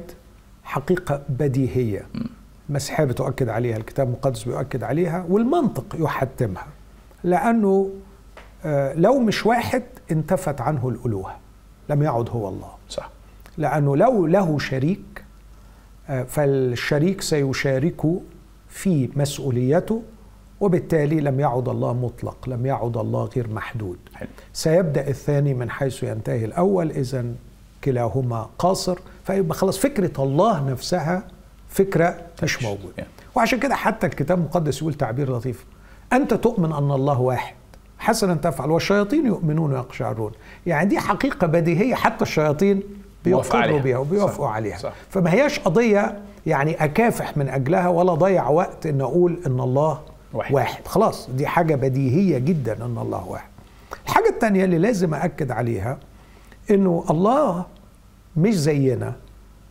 حقيقة 0.65 1.23
بديهية. 1.29 2.07
المسيحيه 2.69 3.05
بتؤكد 3.05 3.49
عليها 3.49 3.77
الكتاب 3.77 4.07
المقدس 4.07 4.45
بيؤكد 4.45 4.83
عليها 4.83 5.27
والمنطق 5.29 5.97
يحتمها. 5.99 6.67
لأنه 7.25 7.91
آه، 8.65 8.95
لو 8.95 9.19
مش 9.21 9.47
واحد 9.47 9.83
انتفت 10.11 10.61
عنه 10.61 10.89
الألوهة. 10.89 11.37
لم 11.89 12.03
يعد 12.03 12.29
هو 12.31 12.49
الله. 12.49 12.71
صح. 12.89 13.11
لأنه 13.59 13.97
لو 13.97 14.27
له 14.27 14.59
شريك 14.59 15.25
آه، 16.09 16.23
فالشريك 16.23 17.21
سيشارك 17.21 18.03
في 18.69 19.11
مسؤوليته 19.17 20.03
وبالتالي 20.61 21.21
لم 21.21 21.41
يعد 21.41 21.69
الله 21.69 21.93
مطلق 21.93 22.49
لم 22.49 22.67
يعد 22.67 22.97
الله 22.97 23.25
غير 23.37 23.49
محدود. 23.49 23.99
حلو. 24.15 24.29
سيبدأ 24.53 25.09
الثاني 25.09 25.55
من 25.55 25.71
حيث 25.71 26.03
ينتهي 26.03 26.45
الأول 26.45 26.91
إذا 26.91 27.25
كلاهما 27.85 28.49
قاصر 28.59 28.99
فيبقى 29.25 29.55
خلاص 29.59 29.79
فكرة 29.79 30.23
الله 30.23 30.71
نفسها 30.71 31.23
فكرة 31.69 32.17
مش 32.43 32.63
موجودة. 32.63 33.07
وعشان 33.35 33.59
كده 33.61 33.75
حتى 33.75 34.07
الكتاب 34.07 34.39
المقدس 34.39 34.81
يقول 34.81 34.95
تعبير 34.95 35.37
لطيف 35.37 35.65
أنت 36.13 36.35
تؤمن 36.35 36.73
أن 36.73 36.91
الله 36.91 37.21
واحد. 37.21 37.55
حسنا 37.99 38.35
تفعل 38.35 38.71
والشياطين 38.71 39.27
يؤمنون 39.27 39.73
ويقشعرون 39.73 40.33
يعني 40.67 40.89
دي 40.89 40.99
حقيقة 40.99 41.47
بديهية 41.47 41.95
حتى 41.95 42.23
الشياطين. 42.23 42.83
بيقروا 43.25 43.79
بيها 43.79 43.99
وبيوافقوا. 43.99 44.49
عليها 44.49 44.79
صح. 44.79 44.93
فما 45.11 45.33
هياش 45.33 45.59
قضية 45.59 46.19
يعني 46.47 46.85
أكافح 46.85 47.37
من 47.37 47.49
أجلها 47.49 47.89
ولا 47.89 48.15
ضيع 48.15 48.49
وقت 48.49 48.87
إن 48.87 49.01
أقول 49.01 49.39
إن 49.47 49.61
الله 49.61 50.01
واحد. 50.33 50.55
واحد. 50.55 50.87
خلاص 50.87 51.31
دي 51.31 51.47
حاجة 51.47 51.75
بديهية 51.75 52.39
جدا 52.39 52.85
إن 52.85 52.99
الله 52.99 53.25
واحد 53.29 53.49
الحاجة 54.07 54.29
التانية 54.29 54.65
اللي 54.65 54.79
لازم 54.79 55.15
أأكد 55.15 55.51
عليها 55.51 55.99
إنه 56.71 57.05
الله 57.11 57.65
مش 58.37 58.55
زينا 58.55 59.15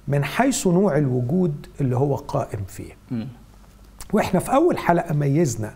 من 0.07 0.23
حيث 0.23 0.67
نوع 0.67 0.97
الوجود 0.97 1.67
اللي 1.81 1.97
هو 1.97 2.15
قائم 2.15 2.59
فيه 2.67 2.93
مم. 3.11 3.27
وإحنا 4.13 4.39
في 4.39 4.53
أول 4.53 4.77
حلقة 4.77 5.13
ميزنا 5.13 5.73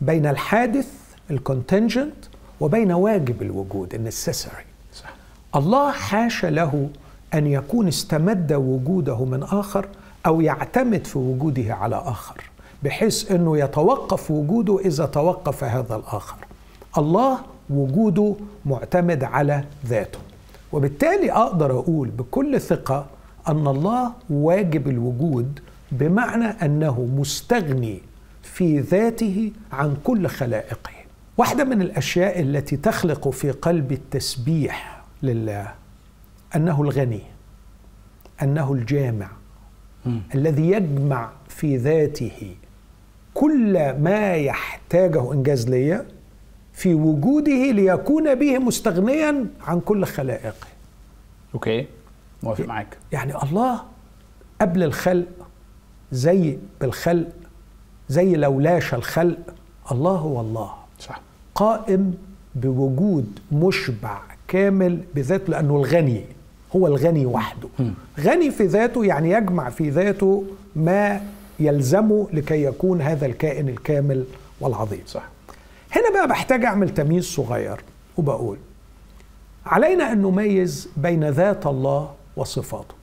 بين 0.00 0.26
الحادث 0.26 0.88
الكونتنجنت 1.30 2.14
وبين 2.60 2.92
واجب 2.92 3.42
الوجود 3.42 3.94
النسيسري 3.94 4.64
الله 5.56 5.90
حاشا 5.90 6.46
له 6.46 6.88
أن 7.34 7.46
يكون 7.46 7.88
استمد 7.88 8.52
وجوده 8.52 9.24
من 9.24 9.42
آخر 9.42 9.88
أو 10.26 10.40
يعتمد 10.40 11.04
في 11.06 11.18
وجوده 11.18 11.74
على 11.74 11.96
آخر 11.96 12.40
بحيث 12.82 13.32
إنه 13.32 13.58
يتوقف 13.58 14.30
وجوده 14.30 14.78
إذا 14.78 15.06
توقف 15.06 15.64
هذا 15.64 15.96
الآخر. 15.96 16.36
الله 16.98 17.38
وجوده 17.70 18.34
معتمد 18.66 19.24
على 19.24 19.64
ذاته. 19.86 20.18
وبالتالي 20.72 21.32
أقدر 21.32 21.78
أقول 21.78 22.08
بكل 22.08 22.60
ثقة 22.60 23.06
أن 23.48 23.66
الله 23.66 24.12
واجب 24.30 24.88
الوجود 24.88 25.60
بمعنى 25.92 26.44
أنه 26.44 27.08
مستغني 27.16 28.02
في 28.42 28.80
ذاته 28.80 29.52
عن 29.72 29.96
كل 30.04 30.26
خلائقه. 30.26 30.95
واحدة 31.38 31.64
من 31.64 31.82
الأشياء 31.82 32.40
التي 32.40 32.76
تخلق 32.76 33.28
في 33.28 33.50
قلب 33.50 33.92
التسبيح 33.92 35.02
لله 35.22 35.74
أنه 36.56 36.82
الغني 36.82 37.22
أنه 38.42 38.72
الجامع 38.72 39.28
مم. 40.06 40.20
الذي 40.34 40.70
يجمع 40.70 41.30
في 41.48 41.76
ذاته 41.76 42.56
كل 43.34 43.72
ما 43.98 44.34
يحتاجه 44.34 45.32
إنجاز 45.32 45.68
ليا 45.68 46.06
في 46.72 46.94
وجوده 46.94 47.70
ليكون 47.70 48.34
به 48.34 48.58
مستغنيا 48.58 49.46
عن 49.60 49.80
كل 49.80 50.04
خلائقه. 50.04 50.66
أوكي 51.54 51.86
موافق 52.42 52.64
معاك. 52.64 52.96
يعني 53.12 53.42
الله 53.42 53.82
قبل 54.60 54.82
الخلق 54.82 55.26
زي 56.12 56.58
بالخلق 56.80 57.32
زي 58.08 58.36
لولاش 58.36 58.94
الخلق 58.94 59.54
الله 59.92 60.10
هو 60.16 60.40
الله. 60.40 60.74
صح. 60.98 61.20
قائم 61.56 62.14
بوجود 62.54 63.38
مشبع 63.52 64.18
كامل 64.48 65.00
بذاته 65.14 65.50
لأنه 65.50 65.76
الغني 65.76 66.24
هو 66.76 66.86
الغني 66.86 67.26
وحده. 67.26 67.68
غني 68.20 68.50
في 68.50 68.66
ذاته 68.66 69.04
يعني 69.04 69.30
يجمع 69.30 69.70
في 69.70 69.90
ذاته 69.90 70.44
ما 70.76 71.20
يلزمه 71.60 72.28
لكي 72.32 72.64
يكون 72.64 73.00
هذا 73.00 73.26
الكائن 73.26 73.68
الكامل 73.68 74.24
والعظيم. 74.60 75.02
صح. 75.06 75.28
هنا 75.92 76.10
بقى 76.12 76.28
بحتاج 76.28 76.64
أعمل 76.64 76.94
تمييز 76.94 77.24
صغير 77.24 77.80
وبقول 78.16 78.58
علينا 79.66 80.12
أن 80.12 80.22
نميز 80.22 80.88
بين 80.96 81.28
ذات 81.30 81.66
الله 81.66 82.14
وصفاته. 82.36 82.94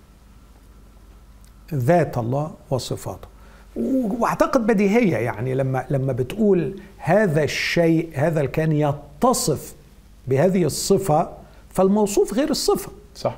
ذات 1.73 2.17
الله 2.17 2.51
وصفاته. 2.69 3.32
واعتقد 3.75 4.67
بديهية 4.67 5.17
يعني 5.17 5.55
لما 5.55 5.85
لما 5.89 6.13
بتقول 6.13 6.81
هذا 6.97 7.43
الشيء 7.43 8.09
هذا 8.13 8.41
الكائن 8.41 8.71
يتصف 8.71 9.73
بهذه 10.27 10.63
الصفة 10.63 11.29
فالموصوف 11.69 12.33
غير 12.33 12.49
الصفة. 12.49 12.91
صح. 13.15 13.37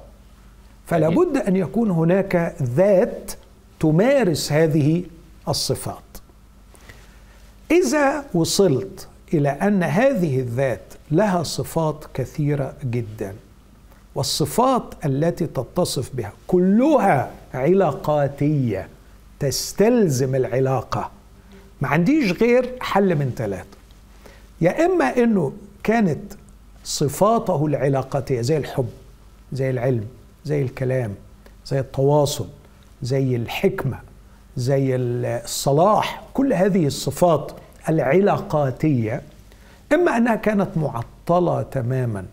فلا 0.86 1.10
بد 1.10 1.38
أن 1.38 1.56
يكون 1.56 1.91
هناك 1.91 2.56
ذات 2.62 3.32
تمارس 3.80 4.52
هذه 4.52 5.04
الصفات. 5.48 5.95
إذا 7.71 8.26
وصلت 8.34 9.08
إلى 9.34 9.50
أن 9.50 9.84
هذه 9.84 10.39
الذات 10.39 10.93
لها 11.12 11.43
صفات 11.43 12.06
كثيرة 12.13 12.74
جدا 12.84 13.36
والصفات 14.15 14.84
التي 15.06 15.48
تتصف 15.48 16.15
بها 16.15 16.34
كلها 16.48 17.32
علاقاتية 17.54 18.88
تستلزم 19.39 20.36
العلاقة. 20.36 21.12
ما 21.82 21.88
عنديش 21.88 22.32
غير 22.32 22.76
حل 22.82 23.15
من 23.15 23.34
ثلاثة 23.38 23.78
يا 24.62 24.86
إما 24.86 25.17
إنه 25.17 25.54
كانت 25.84 26.34
صفاته 26.84 27.65
العلاقاتية 27.65 28.41
زي 28.41 28.58
الحب 28.58 28.89
زي 29.54 29.69
العلم 29.69 30.08
زي 30.45 30.62
الكلام 30.62 31.15
زي 31.65 31.80
التواصل 31.80 32.48
زي 33.04 33.36
الحكمة 33.36 34.00
زي 34.58 34.95
الصلاح 34.95 36.24
كل 36.34 36.54
هذه 36.54 36.88
الصفات 36.88 37.52
العلاقاتية. 37.89 39.21
إما 39.93 40.17
أنها 40.17 40.36
كانت 40.36 40.69
معطلة 40.78 41.62
تماما 41.62 42.26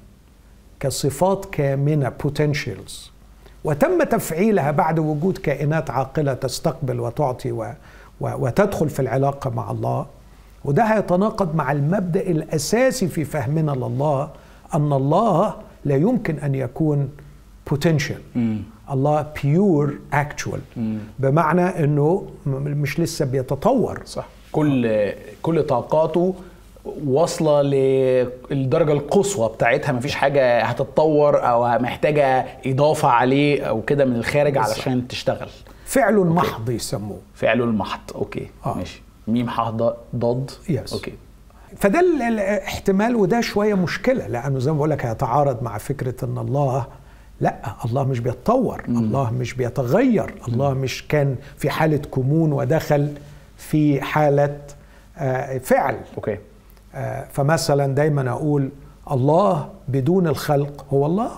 كصفات 0.80 1.44
كامنة 1.44 2.12
potentials. 2.26 3.11
وتم 3.64 4.02
تفعيلها 4.02 4.70
بعد 4.70 4.98
وجود 4.98 5.38
كائنات 5.38 5.90
عاقلة 5.90 6.34
تستقبل 6.34 7.00
وتعطي 7.00 7.52
و 7.52 7.64
و 8.20 8.28
وتدخل 8.38 8.88
في 8.90 9.00
العلاقة 9.00 9.50
مع 9.50 9.70
الله. 9.70 10.06
وده 10.64 10.84
هيتناقض 10.84 11.54
مع 11.54 11.72
المبدأ 11.72 12.20
الأساسي 12.20 13.08
في 13.08 13.24
فهمنا 13.24 13.70
لله 13.72 14.28
أن 14.74 14.92
الله 14.92 15.54
لا 15.84 15.96
يمكن 15.96 16.38
أن 16.38 16.54
يكون 16.54 17.08
potential. 17.70 18.38
الله 18.90 19.26
pure 19.38 19.90
actual. 20.14 20.78
بمعنى 21.18 21.84
إنه 21.84 22.26
مش 22.46 23.00
لسه 23.00 23.24
بيتطور. 23.24 24.02
صح. 24.04 24.26
كل 24.52 25.12
كل 25.42 25.62
طاقاته 25.62 26.34
واصلة 26.84 27.62
للدرجة 27.62 28.92
القصوى 28.92 29.48
بتاعتها. 29.48 29.92
مفيش 29.92 30.14
حاجة 30.14 30.62
هتتطور 30.62 31.46
أو 31.48 31.78
محتاجة 31.78 32.46
إضافة 32.66 33.08
عليه 33.08 33.62
أو 33.62 33.82
كده 33.82 34.04
من 34.04 34.16
الخارج 34.16 34.58
علشان 34.58 35.08
تشتغل. 35.08 35.48
فعل 35.84 36.14
محض 36.16 36.70
يسموه. 36.70 37.18
فعله 37.34 37.64
المحض. 37.64 38.00
okay. 38.14 38.50
آه. 38.66 38.74
ماشي. 38.78 39.02
ميم 39.28 39.48
ح 39.48 39.70
ض- 39.70 39.94
ضاد. 40.16 40.50
Yes. 40.68 40.92
okay. 40.92 41.12
فده 41.76 42.00
ال- 42.00 42.22
الاحتمال 42.22 43.16
وده 43.16 43.40
شوية 43.40 43.74
مشكلة 43.74 44.26
لأنه 44.26 44.58
زي 44.58 44.70
ما 44.70 44.76
بقول 44.76 44.90
لك 44.90 45.06
هيتعارض 45.06 45.62
مع 45.62 45.78
فكرة 45.78 46.24
إن 46.24 46.38
الله 46.38 46.86
لأ 47.40 47.56
الله 47.84 48.04
مش 48.04 48.18
بيتطور. 48.20 48.82
الله 48.88 49.30
مش 49.30 49.54
بيتغير. 49.54 50.34
الله 50.48 50.74
مش 50.74 51.08
كان 51.08 51.36
في 51.58 51.70
حالة 51.70 51.96
كمون 51.96 52.52
ودخل 52.52 53.12
في 53.56 54.00
حالة 54.00 54.58
آه، 55.18 55.58
فعل. 55.58 55.96
أوكي. 56.16 56.38
فمثلا 57.32 57.86
دايما 57.94 58.30
أقول 58.30 58.68
الله 59.10 59.68
بدون 59.88 60.26
الخلق 60.26 60.86
هو 60.90 61.06
الله. 61.06 61.30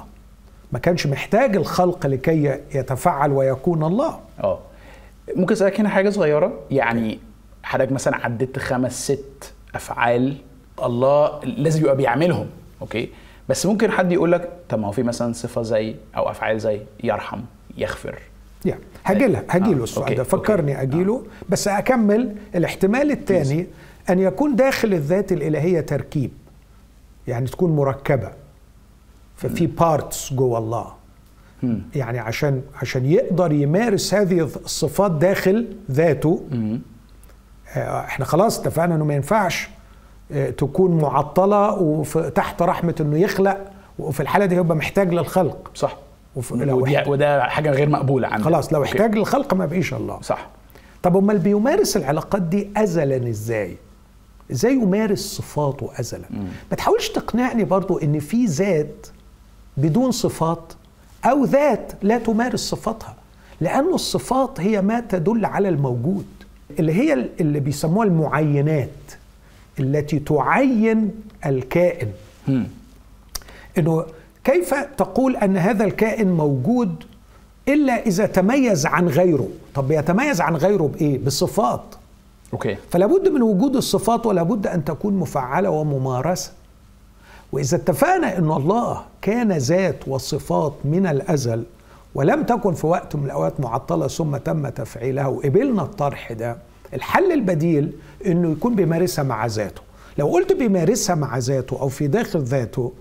ما 0.72 0.78
كانش 0.78 1.06
محتاج 1.06 1.56
الخلق 1.56 2.06
لكي 2.06 2.60
يتفعل 2.74 3.32
ويكون 3.32 3.84
الله. 3.84 4.18
آه. 4.44 4.58
ممكن 5.36 5.52
أسألك 5.52 5.80
هنا 5.80 5.88
حاجة 5.88 6.10
صغيرة؟ 6.10 6.52
يعني 6.70 7.18
حضرتك 7.62 7.92
مثلا 7.92 8.16
عديت 8.24 8.58
خمس 8.58 9.04
ست 9.04 9.52
أفعال 9.74 10.36
الله 10.82 11.40
لازم 11.44 11.80
يبقى 11.82 11.96
بيعملهم 11.96 12.46
okay؟ 12.82 13.08
بس 13.48 13.66
ممكن 13.66 13.90
حد 13.90 14.12
يقول 14.12 14.32
لك 14.32 14.50
طب 14.68 14.78
ما 14.78 14.86
هو 14.88 14.92
في 14.92 15.02
مثلا 15.02 15.32
صفة 15.32 15.62
زي 15.62 15.94
أو 16.16 16.30
أفعال 16.30 16.60
زي 16.60 16.80
يرحم 17.04 17.40
يغفر. 17.76 18.18
يعني 18.64 18.80
هاجي 19.04 19.26
لها 19.26 19.44
هاجي 19.50 19.70
آه، 19.70 19.74
السؤال 19.74 20.14
ده 20.14 20.22
فكرني 20.24 20.72
okay. 20.72 20.82
أجي 20.82 21.04
له 21.04 21.22
بس 21.48 21.68
أكمل 21.68 22.36
الاحتمال 22.54 23.10
الثاني. 23.10 23.66
أن 24.10 24.18
يكون 24.18 24.56
داخل 24.56 24.94
الذات 24.94 25.32
الإلهية 25.32 25.80
تركيب 25.80 26.30
يعني 27.26 27.46
تكون 27.46 27.76
مركبة. 27.76 28.30
ففي 29.36 29.66
parts 29.66 30.32
جوه 30.32 30.58
الله. 30.58 30.86
يعني 31.94 32.18
عشان 32.18 32.62
عشان 32.82 33.06
يقدر 33.06 33.52
يمارس 33.52 34.14
هذه 34.14 34.40
الصفات 34.40 35.10
داخل 35.10 35.76
ذاته. 35.90 36.42
آه، 37.76 38.00
إحنا 38.00 38.24
خلاص 38.24 38.60
اتفقنا 38.60 38.94
إنه 38.94 39.04
ما 39.04 39.14
ينفعش 39.14 39.68
آه، 40.32 40.50
تكون 40.50 40.98
معطلة 40.98 41.72
وتحت 41.74 42.62
رحمة 42.62 42.94
إنه 43.00 43.18
يخلق 43.18 43.64
وفي 43.98 44.20
الحالة 44.20 44.46
دي 44.46 44.54
يبقى 44.54 44.76
محتاج 44.76 45.14
للخلق. 45.14 45.70
صح. 45.74 45.96
لو 46.50 46.82
ودي 46.82 47.02
وده 47.06 47.42
حاجة 47.42 47.70
غير 47.70 47.88
مقبولة 47.88 48.28
عندنا. 48.28 48.44
خلاص 48.44 48.72
لو. 48.72 48.82
احتاج 48.84 49.14
للخلق 49.14 49.54
ما 49.54 49.66
بقيش 49.66 49.94
الله. 49.94 50.20
صح. 50.20 50.48
طب 51.02 51.16
أمال 51.16 51.38
بيمارس 51.38 51.96
العلاقات 51.96 52.42
دي 52.42 52.70
ازلا 52.76 53.28
إزاي؟ 53.28 53.76
إزاي 54.52 54.72
يمارس 54.74 55.18
صفاته 55.18 55.90
ازلا؟ 56.00 56.24
ما 56.70 56.76
تحاولش 56.76 57.08
تقنعني 57.08 57.64
برضو 57.64 57.98
إن 57.98 58.18
في 58.20 58.44
ذات 58.46 59.06
بدون 59.76 60.10
صفات 60.10 60.72
أو 61.24 61.44
ذات 61.44 61.92
لا 62.02 62.18
تمارس 62.18 62.60
صفاتها 62.60 63.14
لأن 63.60 63.94
الصفات 63.94 64.60
هي 64.60 64.82
ما 64.82 65.00
تدل 65.00 65.44
على 65.44 65.68
الموجود 65.68 66.26
اللي 66.78 66.92
هي 66.92 67.28
اللي 67.40 67.60
بيسموها 67.60 68.06
المعينات 68.06 68.88
التي 69.80 70.18
تعين 70.18 71.10
الكائن. 71.46 72.08
إنه 73.78 74.04
كيف 74.44 74.74
تقول 74.74 75.36
أن 75.36 75.56
هذا 75.56 75.84
الكائن 75.84 76.30
موجود 76.32 77.04
إلا 77.68 78.06
إذا 78.06 78.26
تميز 78.26 78.86
عن 78.86 79.08
غيره؟ 79.08 79.48
طب 79.74 79.90
يتميز 79.90 80.40
عن 80.40 80.56
غيره 80.56 80.82
بإيه؟ 80.94 81.18
بصفات. 81.18 81.84
أوكي. 82.54 82.76
فلا 82.90 83.06
بد 83.06 83.28
من 83.28 83.42
وجود 83.42 83.76
الصفات 83.76 84.26
ولا 84.26 84.42
بد 84.42 84.66
أن 84.66 84.84
تكون 84.84 85.14
مفعلة 85.14 85.70
وممارسة. 85.70 86.52
وإذا 87.52 87.76
اتفقنا 87.76 88.38
إن 88.38 88.50
الله 88.50 89.02
كان 89.22 89.52
ذات 89.52 90.08
وصفات 90.08 90.72
من 90.84 91.06
الأزل 91.06 91.64
ولم 92.14 92.42
تكن 92.42 92.74
في 92.74 92.86
وقت 92.86 93.16
من 93.16 93.24
الأوقات 93.24 93.60
معطلة 93.60 94.08
ثم 94.08 94.36
تم 94.36 94.68
تفعيلها 94.68 95.26
وقبلنا 95.26 95.82
الطرح 95.82 96.32
ده 96.32 96.56
الحل 96.94 97.32
البديل 97.32 97.92
إنه 98.26 98.52
يكون 98.52 98.74
بيمارسها 98.74 99.24
مع 99.24 99.46
ذاته. 99.46 99.82
لو 100.18 100.26
قلت 100.26 100.52
بيمارسها 100.52 101.16
مع 101.16 101.38
ذاته 101.38 101.80
أو 101.80 101.88
في 101.88 102.06
داخل 102.06 102.40
ذاته 102.40 102.92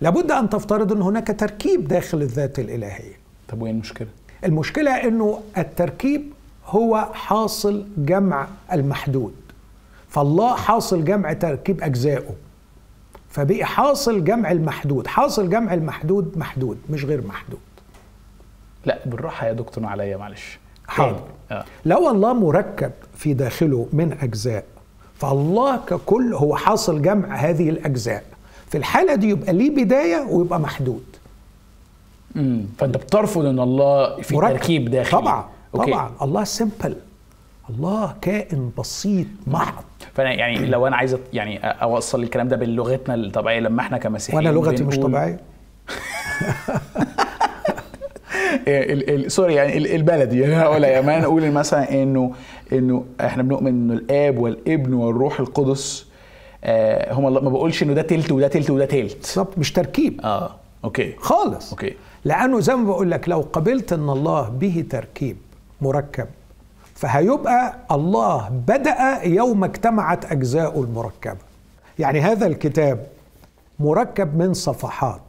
لابد 0.00 0.30
أن 0.30 0.50
تفترض 0.50 0.92
إن 0.92 1.02
هناك 1.02 1.26
تركيب 1.38 1.88
داخل 1.88 2.22
الذات 2.22 2.58
الإلهية. 2.58 3.14
طب 3.48 3.62
وين 3.62 3.74
المشكلة؟ 3.74 4.08
المشكلة 4.44 4.90
أنه 4.90 5.40
التركيب 5.58 6.32
هو 6.70 7.08
حاصل 7.12 7.84
جمع 7.98 8.46
المحدود. 8.72 9.34
فالله 10.08 10.56
حاصل 10.56 11.04
جمع 11.04 11.32
تركيب 11.32 11.82
أجزائه. 11.82 12.34
فبقي 13.30 13.64
حاصل 13.64 14.24
جمع 14.24 14.50
المحدود. 14.50 15.06
حاصل 15.06 15.50
جمع 15.50 15.74
المحدود 15.74 16.38
محدود 16.38 16.78
مش 16.90 17.04
غير 17.04 17.26
محدود. 17.26 17.60
لا 18.84 18.98
بالراحة 19.06 19.46
يا 19.46 19.52
دكتور 19.52 19.86
عليا 19.86 20.16
معلش. 20.16 20.58
حاضر. 20.88 21.12
تاني. 21.48 21.60
آه. 21.60 21.64
لو 21.84 22.10
الله 22.10 22.32
مركب 22.32 22.90
في 23.16 23.34
داخله 23.34 23.86
من 23.92 24.16
أجزاء 24.20 24.64
فالله 25.18 25.76
ككل 25.76 26.34
هو 26.34 26.56
حاصل 26.56 27.02
جمع 27.02 27.34
هذه 27.34 27.70
الأجزاء. 27.70 28.24
في 28.68 28.78
الحالة 28.78 29.14
دي 29.14 29.28
يبقى 29.28 29.52
ليه 29.52 29.84
بداية 29.84 30.26
ويبقى 30.30 30.60
محدود. 30.60 31.04
امم 32.36 32.64
فأنت 32.78 32.96
بترفض 32.96 33.44
إن 33.44 33.60
الله 33.60 34.22
في 34.22 34.36
مركب. 34.36 34.56
تركيب 34.56 34.90
داخلي. 34.90 35.20
طبعا. 35.20 35.44
okay. 35.74 35.90
طبعا. 35.90 36.10
الله 36.22 36.44
simple 36.44 36.96
الله 37.70 38.14
كائن 38.22 38.70
بسيط 38.78 39.26
محض 39.46 39.84
فأنا 40.14 40.32
يعني 40.32 40.58
لو 40.74 40.86
أنا 40.86 40.96
عايز 40.96 41.16
يعني 41.32 41.58
أوصل 41.66 42.22
الكلام 42.22 42.48
ده 42.48 42.56
بلغتنا 42.56 43.14
الطبيعية 43.14 43.60
لما 43.60 43.80
إحنا 43.82 43.98
كمسيحيين 43.98 44.46
وأنا 44.46 44.56
لغتي 44.58 44.84
مش 44.84 44.96
طبيعية. 44.98 45.40
sorry 49.28 49.54
يعني 49.54 49.78
ال- 49.78 49.94
البلدي. 49.94 50.40
يعني 50.40 50.56
هقولها 50.56 50.90
يا 50.90 51.00
man 51.00 51.22
نقول 51.22 51.50
مثلا 51.50 52.02
انه 52.02 52.32
إنه 52.72 53.04
إحنا 53.20 53.42
بنؤمن 53.42 53.68
إنه 53.68 53.92
الآب 53.94 54.38
والابن 54.38 54.94
والروح 54.94 55.40
القدس 55.40 56.06
آه 56.64 57.12
هم 57.14 57.32
ما 57.34 57.50
بقولش 57.50 57.82
إنه 57.82 57.92
ده 57.92 58.02
تلت 58.02 58.32
وده 58.32 58.48
تلت 58.48 58.70
وده 58.70 58.84
تلت. 58.84 59.16
بالظبط 59.16 59.58
مش 59.58 59.72
تركيب. 59.72 60.20
آه 60.24 60.50
okay. 60.84 61.14
خالص. 61.18 61.70
okay. 61.70 61.94
لأنه 62.24 62.60
زي 62.60 62.74
ما 62.76 62.84
بقول 62.84 63.10
لك 63.10 63.28
لو 63.28 63.44
قبلت 63.52 63.92
إن 63.92 64.10
الله 64.10 64.48
به 64.48 64.84
تركيب 64.90 65.36
مركب. 65.82 66.26
فهيبقى 66.94 67.74
الله 67.90 68.48
بدأ 68.48 69.22
يوم 69.24 69.64
اجتمعت 69.64 70.32
اجزاؤه 70.32 70.82
المركبه 70.84 71.38
يعني 71.98 72.20
هذا 72.20 72.46
الكتاب 72.46 73.06
مركب 73.80 74.38
من 74.38 74.54
صفحات. 74.54 75.20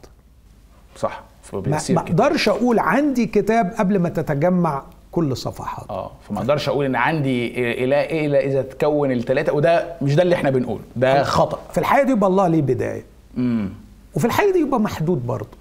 صح 0.96 1.22
ما. 1.52 2.00
أقدرش 2.00 2.48
أقول 2.48 2.78
عندي 2.78 3.26
كتاب 3.26 3.72
قبل 3.78 3.98
ما 3.98 4.08
تتجمع 4.08 4.82
كل 5.12 5.36
صفحات. 5.36 5.90
آه 5.90 6.10
فما 6.28 6.38
أقدرش 6.38 6.68
أقول 6.68 6.84
إن 6.84 6.96
عندي 6.96 7.46
إلى 7.84 8.00
إيه 8.00 8.26
الا 8.26 8.40
إذا 8.40 8.62
تكون 8.62 9.12
الثلاثه 9.12 9.52
وده 9.52 9.96
مش 10.02 10.14
ده 10.14 10.22
اللي 10.22 10.34
إحنا 10.34 10.50
بنقوله 10.50 10.82
ده 10.96 11.22
خطأ. 11.22 11.58
في 11.72 11.78
الحاله 11.78 12.02
دي 12.04 12.12
يبقى 12.12 12.30
الله 12.30 12.48
ليه 12.48 12.62
بداية. 12.62 13.04
امم 13.36 13.70
وفي 14.14 14.24
الحاله 14.24 14.52
دي 14.52 14.58
يبقى 14.58 14.80
محدود 14.80 15.26
برضه. 15.26 15.56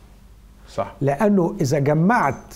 صح. 0.70 0.94
لأنه 1.02 1.56
إذا 1.62 1.80
جمعت 1.80 2.56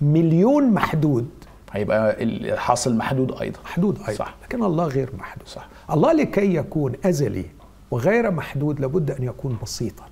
مليون 0.00 0.70
محدود 0.70 1.28
هيبقى 1.74 2.22
الحاصل 2.22 2.96
محدود 2.96 3.32
أيضا. 3.40 3.58
محدود 3.64 3.98
أيضا. 3.98 4.12
صح. 4.24 4.34
لكن 4.44 4.64
الله 4.64 4.84
غير 4.84 5.10
محدود. 5.18 5.48
صح. 5.48 5.68
الله 5.90 6.12
لكي 6.12 6.54
يكون 6.54 6.92
أزلي 7.04 7.44
وغير 7.90 8.30
محدود 8.30 8.80
لابد 8.80 9.10
أن 9.10 9.22
يكون 9.24 9.58
بسيطا. 9.62 10.04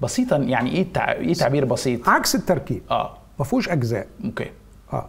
بسيطا 0.00 0.36
يعني 0.36 0.70
إيه 0.70 0.86
تع... 0.94 1.12
إيه 1.12 1.34
تعبير 1.34 1.64
بسيط؟ 1.64 2.08
عكس 2.08 2.34
التركيب. 2.34 2.82
آه. 2.90 3.14
ما 3.38 3.44
فيهوش 3.44 3.68
أجزاء. 3.68 4.06
أوكي. 4.24 4.50
آه. 4.92 5.08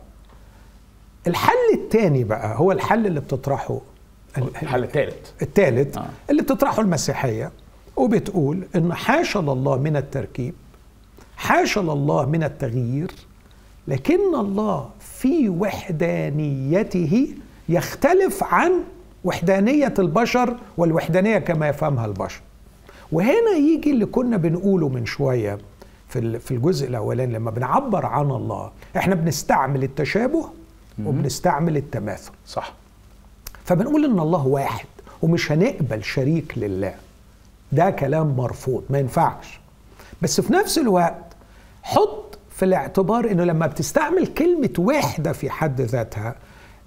الحل 1.27 1.55
الثاني 1.73 2.23
بقى 2.23 2.59
هو 2.59 2.71
الحل 2.71 3.07
اللي 3.07 3.19
بتطرحه 3.19 3.81
الحل 4.37 4.83
الثالث 4.83 5.31
الثالث 5.41 5.97
آه. 5.97 6.05
اللي 6.29 6.41
بتطرحه 6.41 6.81
المسيحية 6.81 7.51
وبتقول 7.95 8.67
إن 8.75 8.93
حاشا 8.93 9.39
لله 9.39 9.77
من 9.77 9.95
التركيب 9.97 10.53
حاشا 11.37 11.79
لله 11.79 12.25
من 12.25 12.43
التغيير 12.43 13.11
لكن 13.87 14.35
الله 14.35 14.89
في 15.23 15.49
وحدانيته 15.49 17.27
يختلف 17.69 18.43
عن 18.43 18.71
وحدانية 19.23 19.93
البشر 19.99 20.57
والوحدانية 20.77 21.37
كما 21.37 21.67
يفهمها 21.67 22.05
البشر. 22.05 22.41
وهنا 23.11 23.51
يجي 23.51 23.91
اللي 23.91 24.05
كنا 24.05 24.37
بنقوله 24.37 24.89
من 24.89 25.05
شوية 25.05 25.57
في 26.09 26.19
ال- 26.19 26.39
في 26.39 26.51
الجزء 26.53 26.87
الأولاني 26.87 27.33
لما 27.33 27.51
بنعبر 27.51 28.05
عن 28.05 28.31
الله 28.31 28.71
إحنا 28.97 29.15
بنستعمل 29.15 29.83
التشابه 29.83 30.49
وبنستعمل 31.05 31.77
التماثل. 31.77 32.31
صح. 32.47 32.73
فبنقول 33.65 34.05
إن 34.05 34.19
الله 34.19 34.47
واحد 34.47 34.85
ومش 35.21 35.51
هنقبل 35.51 36.03
شريك 36.03 36.53
لله. 36.57 36.93
ده 37.71 37.89
كلام 37.89 38.27
مرفوض 38.37 38.83
ما 38.89 38.99
ينفعش. 38.99 39.59
بس 40.21 40.41
في 40.41 40.53
نفس 40.53 40.77
الوقت 40.77 41.23
حط 41.83 42.32
في 42.55 42.65
الاعتبار 42.65 43.31
إنه 43.31 43.43
لما 43.43 43.67
بتستعمل 43.67 44.27
كلمة 44.27 44.69
وحدة 44.79 45.31
في 45.33 45.49
حد 45.49 45.81
ذاتها 45.81 46.35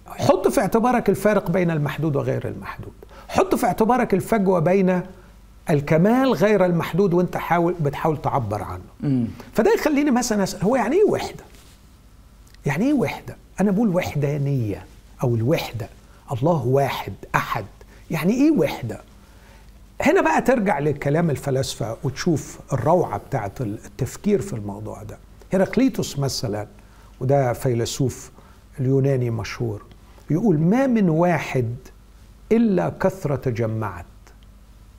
حط 0.06 0.48
في 0.48 0.60
اعتبارك 0.60 1.08
الفارق 1.10 1.50
بين 1.50 1.70
المحدود 1.70 2.16
وغير 2.16 2.48
المحدود 2.48 2.92
حط 3.28 3.54
في 3.54 3.66
اعتبارك 3.66 4.14
الفجوة 4.14 4.58
بين 4.60 5.00
الكمال 5.70 6.32
غير 6.32 6.64
المحدود 6.64 7.14
وانت 7.14 7.36
حاول 7.36 7.74
بتحاول 7.80 8.22
تعبر 8.22 8.62
عنه 8.62 9.26
فده 9.52 9.74
يخليني 9.74 10.10
مثلا 10.10 10.42
أسأل 10.42 10.62
هو 10.62 10.76
يعني 10.76 10.96
إيه 10.96 11.04
وحدة؟ 11.10 11.44
يعني 12.66 12.84
إيه 12.86 12.92
وحدة؟ 12.92 13.36
أنا 13.60 13.70
بقول 13.70 13.88
وحدانية 13.88 14.84
أو 15.22 15.34
الوحدة 15.34 15.88
الله 16.32 16.66
واحد 16.66 17.12
أحد 17.34 17.64
يعني 18.10 18.32
إيه 18.34 18.50
وحدة؟ 18.50 19.00
هنا 20.02 20.20
بقى 20.20 20.42
ترجع 20.42 20.78
لكلام 20.78 21.30
الفلاسفة 21.30 21.96
وتشوف 22.04 22.58
الروعة 22.72 23.18
بتاعت 23.18 23.60
التفكير 23.60 24.40
في 24.42 24.52
الموضوع 24.52 25.02
ده 25.02 25.18
هيراقليطس 25.52 26.18
مثلا 26.18 26.66
وده 27.20 27.52
فيلسوف 27.52 28.30
اليوناني 28.80 29.30
مشهور 29.30 29.82
يقول 30.30 30.58
ما 30.58 30.86
من 30.86 31.08
واحد 31.08 31.74
إلا 32.52 32.88
كثرة 33.00 33.36
تجمعت 33.36 34.04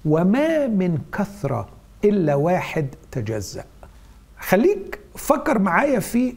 وما 0.06 0.68
من 0.68 0.98
كثرة 1.14 1.68
إلا 2.06 2.36
واحد 2.36 2.88
تجزأ. 3.12 3.66
خليك 4.40 5.00
فكر 5.16 5.60
معايا 5.60 6.00
في 6.00 6.34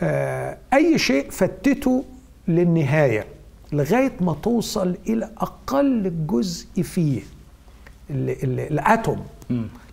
آه، 0.00 0.58
أي 0.74 0.98
شيء 0.98 1.30
فتته 1.30 2.04
للنهاية 2.48 3.26
لغاية 3.72 4.12
ما 4.20 4.34
توصل 4.42 4.96
إلى 5.08 5.30
أقل 5.38 6.12
جزء 6.26 6.82
فيه 6.82 7.20
ال- 8.10 8.30
ال- 8.44 8.60
الأتوم. 8.60 9.26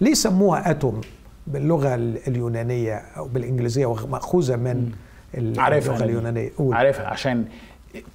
ليه 0.01 0.13
سموها 0.13 0.71
أتوم؟ 0.71 1.01
باللغة 1.47 1.95
ال- 1.95 2.27
اليونانية 2.27 2.95
أو 3.17 3.25
بالإنجليزية 3.27 3.85
ومأخوذة 3.85 4.55
من 4.55 4.91
عارفها 5.57 5.97
قول. 6.57 6.75
عارفها 6.75 7.07
عشان 7.07 7.45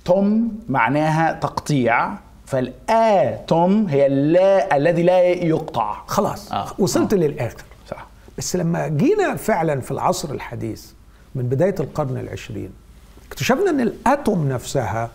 توم 0.05 0.59
معناها 0.69 1.33
تقطيع 1.33 2.11
فالاتوم 2.47 3.87
هي 3.87 4.07
اللا 4.07 4.77
الذي 4.77 5.03
لا 5.03 5.21
يقطع. 5.23 5.97
خلاص 6.07 6.53
آه. 6.53 6.67
وصلت 6.79 7.15
للآخر. 7.15 7.63
صح. 7.91 8.07
بس 8.39 8.57
لما 8.57 8.89
جينا 8.89 9.37
فعلا 9.37 9.81
في 9.81 9.91
العصر 9.91 10.31
الحديث 10.35 10.87
من 11.35 11.43
بداية 11.43 11.75
القرن 11.81 12.17
العشرين 12.17 12.71
اكتشفنا 13.29 13.71
إن 13.71 13.81
الأتوم 13.81 14.49
نفسها 14.49 15.11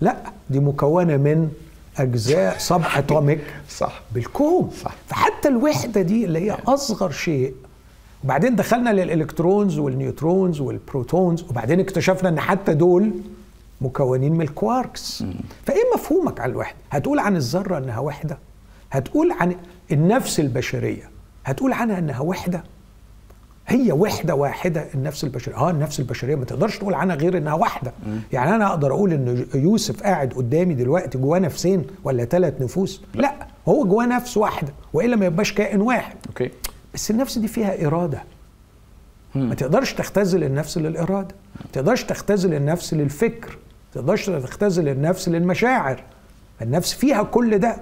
لا 0.00 0.16
دي 0.50 0.60
مكونة 0.60 1.16
من 1.16 1.50
أجزاء 1.98 2.58
subatomic 2.58 3.40
صح. 3.70 4.00
بالكوم 4.14 4.70
صح. 4.82 4.94
فحتى 5.08 5.48
الوحدة 5.48 6.02
دي 6.02 6.24
اللي 6.24 6.38
هي 6.50 6.56
أصغر 6.66 7.10
شيء. 7.10 7.54
وبعدين 8.24 8.56
دخلنا 8.56 8.90
لل 8.90 9.06
electrons 9.06 9.78
وال 9.78 9.94
neutrons 9.94 10.60
وال 10.60 10.78
protons 10.78 11.42
وبعدين 11.42 11.80
اكتشفنا 11.80 12.28
إن 12.28 12.40
حتى 12.40 12.74
دول 12.74 13.10
مكونين 13.80 14.32
من 14.32 14.42
الكواركس. 14.42 15.24
فإيه 15.66 15.82
مفهومك 15.94 16.40
عن 16.40 16.50
الوحدة؟ 16.50 16.76
هتقول 16.90 17.18
عن 17.18 17.36
الذرة 17.36 17.78
إنها 17.78 17.98
وحدة؟ 17.98 18.38
هتقول 18.92 19.32
عن 19.32 19.56
النفس 19.92 20.40
البشرية؟ 20.40 21.10
هتقول 21.44 21.72
عنها 21.72 21.98
إنها 21.98 22.20
وحدة؟ 22.20 22.64
هي 23.66 23.92
وحدة 23.92 24.34
واحدة 24.34 24.86
النفس 24.94 25.24
البشريه 25.24 25.56
آه 25.56 25.70
النفس 25.70 26.00
البشرية 26.00 26.34
ما 26.36 26.44
تقدرش 26.44 26.78
تقول 26.78 26.94
عنها 26.94 27.16
غير 27.16 27.38
إنها 27.38 27.54
واحدة. 27.54 27.92
يعني 28.32 28.54
أنا 28.54 28.66
أقدر 28.66 28.92
أقول 28.92 29.12
إن 29.12 29.46
يوسف 29.54 30.02
قاعد 30.02 30.32
قدامي 30.32 30.74
دلوقتي 30.74 31.18
جواه 31.18 31.38
نفسين 31.38 31.86
ولا 32.04 32.24
ثلاث 32.24 32.62
نفوس؟ 32.62 33.02
لا. 33.14 33.34
هو 33.68 33.84
جواه 33.84 34.06
نفس 34.06 34.36
واحدة 34.36 34.72
والا 34.92 35.16
ما 35.16 35.26
يبقاش 35.26 35.52
كائن 35.52 35.80
واحد. 35.80 36.16
أوكي. 36.28 36.50
بس 36.94 37.10
النفس 37.10 37.38
دي 37.38 37.48
فيها 37.48 37.86
إرادة. 37.86 38.22
ما 39.34 39.54
تقدرش 39.54 39.92
تختزل 39.92 40.44
النفس 40.44 40.78
للإرادة. 40.78 41.34
ما 41.60 41.66
تقدرش 41.72 42.04
تختزل 42.04 42.54
النفس 42.54 42.94
للفكر. 42.94 43.50
ما 43.50 44.00
تقدرش 44.02 44.26
تختزل 44.26 44.88
النفس 44.88 45.28
للمشاعر. 45.28 46.02
النفس 46.62 46.92
فيها 46.94 47.22
كل 47.22 47.58
ده. 47.58 47.76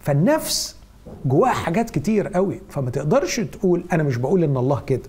فالنفس 0.00 0.76
جواها 1.24 1.52
حاجات 1.52 1.90
كتير 1.90 2.28
قوي 2.28 2.60
فما 2.70 2.90
تقدرش 2.90 3.40
تقول 3.40 3.84
أنا 3.92 4.02
مش 4.02 4.16
بقول 4.16 4.44
إن 4.44 4.56
الله 4.56 4.80
كده 4.80 5.02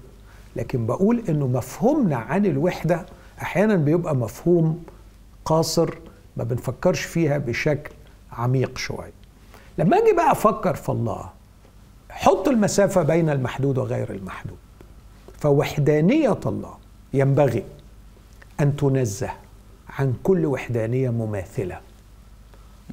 لكن 0.55 0.85
بقول 0.85 1.23
إنه 1.29 1.47
مفهومنا 1.47 2.15
عن 2.15 2.45
الوحدة 2.45 3.05
أحيانا 3.41 3.75
بيبقى 3.75 4.15
مفهوم 4.15 4.83
قاصر 5.45 5.89
ما 6.37 6.43
بنفكرش 6.43 7.01
فيها 7.01 7.37
بشكل 7.37 7.91
عميق 8.31 8.77
شوية. 8.77 9.11
لما 9.77 9.97
أجي 9.97 10.13
بقى 10.15 10.31
أفكر 10.31 10.73
في 10.73 10.89
الله 10.89 11.29
حط 12.09 12.47
المسافة 12.47 13.03
بين 13.03 13.29
المحدود 13.29 13.77
وغير 13.77 14.11
المحدود. 14.11 14.57
فوحدانية 15.39 16.39
الله 16.45 16.73
ينبغي 17.13 17.63
أن 18.59 18.75
تنزه 18.75 19.29
عن 19.89 20.13
كل 20.23 20.45
وحدانية 20.45 21.09
مماثلة. 21.09 21.79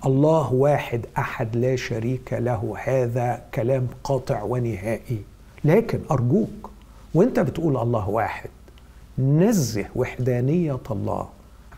الله 0.07 0.53
واحد 0.53 1.07
أحد 1.19 1.57
لا 1.57 1.77
شريك 1.77 2.33
له 2.33 2.75
هذا 2.85 3.43
كلام 3.55 3.87
قاطع 4.05 4.43
ونهائي. 4.43 5.19
لكن 5.65 5.99
أرجوك 6.11 6.71
وأنت 7.15 7.41
بتقول 7.41 7.77
الله 7.77 8.09
واحد 8.09 8.51
نزه 9.19 9.85
وحدانية 9.97 10.79
الله 10.91 11.29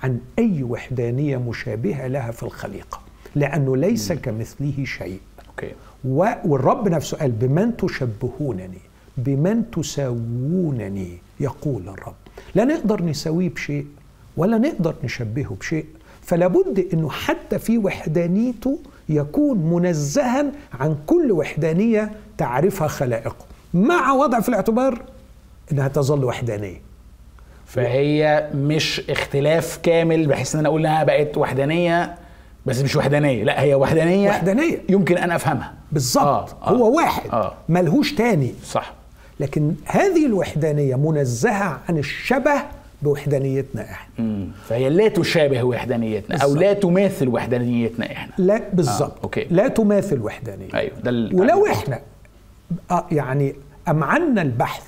عن 0.03 0.21
أي 0.39 0.63
وحدانية 0.63 1.37
مشابهة 1.37 2.07
لها 2.07 2.31
في 2.31 2.43
الخليقة 2.43 3.01
لأنه 3.35 3.77
ليس 3.77 4.13
كمثله 4.13 4.85
شيء. 4.85 5.21
أوكي. 5.51 5.73
و- 6.05 6.33
والرب 6.45 6.89
نفسه 6.89 7.17
قال 7.19 7.31
بمن 7.31 7.77
تشبهونني؟ 7.77 8.79
بمن 9.17 9.71
تساوونني؟ 9.71 11.19
يقول 11.41 11.89
الرب. 11.89 12.15
لا 12.55 12.65
نقدر 12.65 13.03
نساويه 13.03 13.49
بشيء 13.49 13.87
ولا 14.37 14.59
نقدر 14.59 14.95
نشبهه 15.05 15.57
بشيء. 15.61 15.87
فلا 16.25 16.47
بد 16.47 16.89
إنه 16.93 17.11
حتى 17.11 17.59
في 17.59 17.79
وحدانيته 17.79 18.79
يكون 19.09 19.59
منزها 19.59 20.47
عن 20.81 20.97
كل 21.07 21.33
وحدانية 21.33 22.11
تعرفها 22.39 22.89
خلائقه. 22.89 23.37
مع 23.75 24.13
وضع 24.13 24.41
في 24.41 24.49
الاعتبار 24.49 25.03
إنها 25.73 25.89
تظل 25.89 26.25
وحدانية. 26.25 26.83
فهي 27.67 28.49
مش 28.55 29.03
اختلاف 29.11 29.79
كامل 29.83 30.27
بحيث 30.27 30.55
إن 30.55 30.59
أنا 30.59 30.69
أقول 30.69 30.87
إنها 30.87 31.05
بقت 31.05 31.39
وحدانية 31.39 32.15
بس 32.67 32.81
مش 32.81 32.97
وحدانية. 32.97 33.45
لا 33.45 33.63
هي 33.63 33.75
وحدانية 33.75 34.29
وحدانية. 34.29 34.83
يمكن 34.89 35.19
أن 35.19 35.31
أفهمها. 35.31 35.75
بالظبط 35.93 36.25
آه، 36.25 36.47
آه، 36.63 36.71
هو 36.71 36.97
واحد. 36.97 37.31
آه. 37.31 37.55
ملهوش 37.69 38.13
تاني. 38.15 38.55
صح. 38.65 38.93
لكن 39.41 39.75
هذه 39.87 40.27
الوحدانية 40.27 40.97
منزهة 40.97 41.81
عن 41.89 41.99
الشبه 41.99 42.63
بوحدانيتنا 43.05 43.83
إحنا. 43.83 44.25
مم. 44.25 44.49
فهي 44.69 44.89
لا 44.91 45.09
تشابه 45.09 45.63
وحدانيتنا 45.63 46.37
أو 46.37 46.49
بالظبط. 46.49 46.63
لا 46.63 46.73
تماثل 46.73 47.29
وحدانيتنا 47.29 48.13
إحنا. 48.13 48.33
لا 48.39 48.63
بالظبط. 48.73 49.19
آه، 49.19 49.23
أوكي. 49.25 49.47
لا 49.51 49.69
تماثل 49.69 50.21
وحدانيه 50.21 50.75
أيوه 50.75 51.01
ده 51.01 51.11
ولو 51.11 51.67
إحنا 51.67 52.01
آه 52.91 53.07
يعني 53.13 53.55
امعنا 53.89 54.43
البحث 54.43 54.83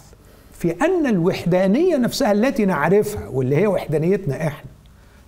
في 0.53 0.71
أن 0.71 1.07
الوحدانية 1.07 1.97
نفسها 1.97 2.33
التي 2.33 2.65
نعرفها 2.65 3.29
واللي 3.29 3.57
هي 3.57 3.67
وحدانيتنا 3.67 4.47
إحنا 4.47 4.71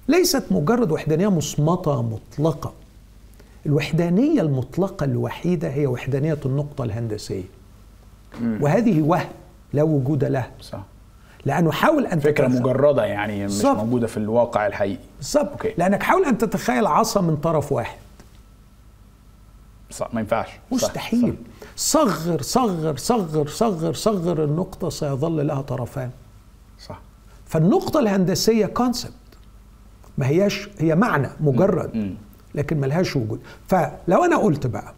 ليست 0.08 0.44
مجرد 0.50 0.90
وحدانية 0.92 1.30
مصمتة 1.30 2.02
مطلقة. 2.02 2.72
الوحدانية 3.66 4.40
المطلقة 4.40 5.04
الوحيدة 5.04 5.68
هي 5.68 5.86
وحدانية 5.86 6.38
النقطة 6.46 6.84
الهندسية. 6.84 7.42
وهذه 8.60 9.00
وهم 9.00 9.26
لا 9.72 9.82
وجود 9.82 10.24
له. 10.24 10.46
صح. 10.60 10.82
لأنه 11.44 11.72
حاول 11.72 12.06
أن 12.06 12.20
فكرة 12.20 12.46
تتخيل- 12.48 12.60
مجردة 12.62 13.04
يعني 13.04 13.36
مش 13.44 13.52
بالظبط. 13.52 13.76
موجودة 13.76 14.06
في 14.06 14.16
الواقع 14.16 14.66
الحقيقي. 14.66 14.98
بالظبط 15.18 15.50
أوكي. 15.50 15.74
لأنك 15.78 16.02
حاول 16.02 16.24
أن 16.24 16.38
تتخيل 16.38 16.86
عصا 16.86 17.20
من 17.20 17.36
طرف 17.36 17.72
واحد. 17.72 17.98
صح 19.90 20.14
ما 20.14 20.20
ينفعش. 20.20 20.48
صح، 20.48 20.58
مستحيل. 20.72 21.34
صغر 21.76 22.42
صغر 22.42 22.96
صغر 22.96 23.46
صغر 23.46 23.92
صغر 23.94 24.44
النقطة 24.44 24.88
سيظل 24.90 25.46
لها 25.46 25.60
طرفان. 25.62 26.10
صح, 26.78 26.84
صح. 26.88 27.00
فالنقطة 27.46 28.00
الهندسية 28.00 28.66
كونسبت 28.66 29.12
ما 30.18 30.26
هياش 30.26 30.68
هي 30.78 30.94
معنى 30.94 31.28
مجرد 31.40 31.96
مم. 31.96 32.14
لكن 32.54 32.80
ملهاش 32.80 33.16
وجود. 33.16 33.40
فلو 33.68 34.24
أنا 34.24 34.36
قلت 34.36 34.66
بقى 34.66 34.94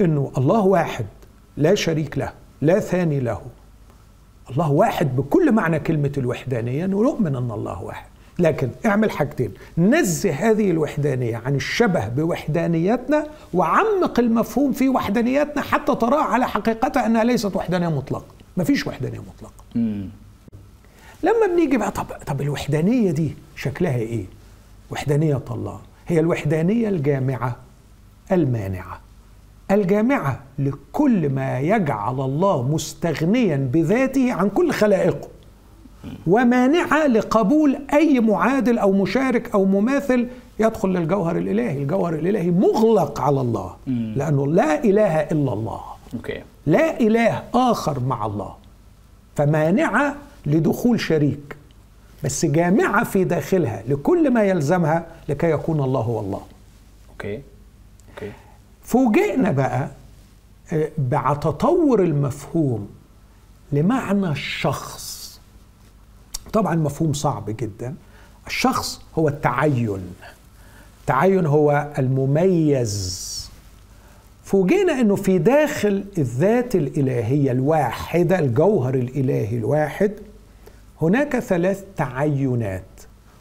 إنه 0.00 0.32
الله 0.38 0.60
واحد 0.60 1.06
لا 1.56 1.74
شريك 1.74 2.18
له 2.18 2.32
لا 2.60 2.80
ثاني 2.80 3.20
له 3.20 3.40
الله 4.50 4.70
واحد 4.70 5.16
بكل 5.16 5.52
معنى 5.52 5.78
كلمة 5.80 6.12
الوحدانية 6.18 6.86
نؤمن 6.86 7.36
أن 7.36 7.50
الله 7.50 7.82
واحد. 7.82 8.06
لكن 8.38 8.70
اعمل 8.86 9.10
حاجتين. 9.10 9.52
نزه 9.78 10.30
هذه 10.30 10.70
الوحدانية 10.70 11.36
عن 11.36 11.54
الشبه 11.54 12.08
بوحدانيتنا 12.08 13.26
وعمق 13.54 14.18
المفهوم 14.20 14.72
في 14.72 14.88
وحدانيتنا 14.88 15.62
حتى 15.62 15.94
تراها 15.94 16.22
على 16.24 16.48
حقيقتها 16.48 17.06
أنها 17.06 17.24
ليست 17.24 17.56
وحدانية 17.56 17.88
مطلقة. 17.88 18.26
مفيش 18.56 18.86
وحدانية 18.86 19.18
مطلقة. 19.18 19.64
مم. 19.74 20.08
لما 21.22 21.46
بنيجي 21.46 21.76
بقى 21.76 21.90
طب 21.90 22.04
طب 22.26 22.40
الوحدانية 22.40 23.10
دي 23.10 23.34
شكلها 23.56 23.96
إيه؟ 23.96 24.24
وحدانية 24.90 25.40
الله. 25.50 25.80
هي 26.08 26.20
الوحدانية 26.20 26.88
الجامعة 26.88 27.56
المانعة. 28.32 29.00
الجامعة 29.70 30.40
لكل 30.58 31.30
ما 31.30 31.60
يجعل 31.60 32.20
الله 32.20 32.62
مستغنيا 32.62 33.56
بذاته 33.72 34.32
عن 34.32 34.48
كل 34.48 34.72
خلائقه. 34.72 35.28
ومانعة 36.26 37.06
لقبول 37.06 37.78
أي 37.92 38.20
معادل 38.20 38.78
أو 38.78 38.92
مشارك 38.92 39.54
أو 39.54 39.64
مماثل 39.64 40.28
يدخل 40.58 40.88
للجوهر 40.88 41.36
الإلهي، 41.36 41.82
الجوهر 41.82 42.14
الإلهي 42.14 42.50
مغلق 42.50 43.20
على 43.20 43.40
الله. 43.40 43.76
لأنه 44.16 44.46
لا 44.46 44.84
إله 44.84 45.20
إلا 45.20 45.52
الله. 45.52 45.80
لا 46.66 47.00
إله 47.00 47.42
آخر 47.54 48.00
مع 48.00 48.26
الله. 48.26 48.54
فمانعة 49.36 50.16
لدخول 50.46 51.00
شريك. 51.00 51.56
بس 52.24 52.46
جامعة 52.46 53.04
في 53.04 53.24
داخلها 53.24 53.82
لكل 53.88 54.30
ما 54.30 54.42
يلزمها 54.42 55.06
لكي 55.28 55.50
يكون 55.50 55.80
الله 55.80 56.00
هو 56.00 56.20
الله. 56.20 56.40
okay 57.10 57.34
okay. 57.34 57.42
فوجئنا 58.86 59.50
بقى 59.50 59.88
آه، 60.72 60.88
مع 61.12 61.34
تطور 61.34 62.02
المفهوم 62.02 62.88
لمعنى 63.72 64.28
الشخص. 64.30 65.40
طبعا 66.52 66.74
مفهوم 66.74 67.12
صعب 67.12 67.44
جدا. 67.50 67.94
الشخص 68.46 69.00
هو 69.18 69.28
التعين. 69.28 70.14
التعين 71.00 71.46
هو 71.46 71.92
المميز. 71.98 73.26
فوجئنا 74.44 74.92
إنه 75.00 75.16
في 75.16 75.38
داخل 75.38 76.04
الذات 76.18 76.74
الإلهية 76.74 77.52
الواحدة 77.52 78.38
الجوهر 78.38 78.94
الإلهي 78.94 79.58
الواحد 79.58 80.12
هناك 81.02 81.38
ثلاث 81.38 81.84
تعينات 81.96 82.84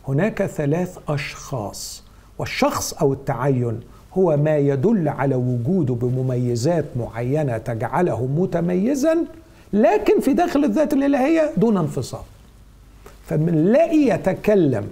هناك 0.07 0.45
ثلاث 0.45 0.97
أشخاص 1.09 2.03
والشخص 2.39 2.93
أو 2.93 3.13
التعين 3.13 3.79
هو 4.17 4.37
ما 4.37 4.57
يدل 4.57 5.07
على 5.09 5.35
وجوده 5.35 5.93
بمميزات 5.93 6.85
معينة 6.95 7.57
تجعله 7.57 8.25
متميزا 8.25 9.17
لكن 9.73 10.19
في 10.19 10.33
داخل 10.33 10.63
الذات 10.63 10.93
الإلهية 10.93 11.51
دون 11.57 11.77
انفصال. 11.77 12.21
فبنلاقي 13.27 13.97
يتكلم 13.97 14.83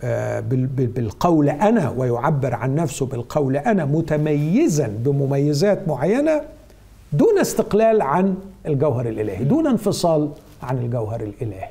آه، 0.00 0.40
بال- 0.40 0.66
بال- 0.66 0.86
بالقول 0.86 1.48
أنا 1.48 1.94
ويعبر 1.96 2.54
عن 2.54 2.74
نفسه 2.74 3.06
بالقول 3.06 3.56
أنا 3.56 3.84
متميزا 3.84 4.86
بمميزات 5.04 5.88
معينة 5.88 6.40
دون 7.12 7.38
استقلال 7.38 8.02
عن 8.02 8.34
الجوهر 8.66 9.08
الإلهي 9.08 9.44
دون 9.44 9.66
انفصال 9.66 10.30
عن 10.62 10.78
الجوهر 10.78 11.20
الإلهي. 11.20 11.68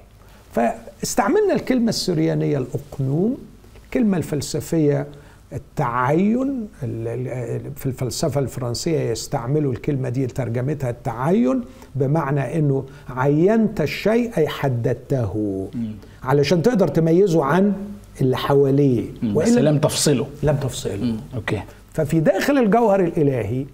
فاستعملنا 0.54 1.54
الكلمة 1.54 1.90
السريانية 1.90 2.58
الأقنوم 2.58 3.38
الكلمة 3.86 4.18
الفلسفية 4.18 5.08
التعين 5.54 6.68
ال- 6.84 7.08
ال- 7.08 7.72
في 7.76 7.86
الفلسفة 7.86 8.40
الفرنسية 8.40 9.00
يستعملوا 9.00 9.72
الكلمة 9.74 10.10
دي 10.10 10.28
ترجمتها 10.28 10.90
التعين 10.90 11.62
بمعنى 11.96 12.60
إنه 12.60 12.86
عينت 13.10 13.82
الشيء 13.82 14.32
أي 14.38 14.48
حددته. 14.48 15.68
علشان 16.24 16.62
تقدر 16.62 16.88
تميزه 16.88 17.44
عن 17.44 17.74
اللي 18.22 18.38
حواليه. 18.38 19.06
بس 19.36 19.50
لم 19.50 19.78
تفصله. 19.80 20.28
لم 20.44 20.56
تفصله. 20.56 21.16
أوكي. 21.36 21.62
ففي 21.94 22.20
داخل 22.20 22.58
الجوهر 22.58 23.00
الإلهي 23.00 23.66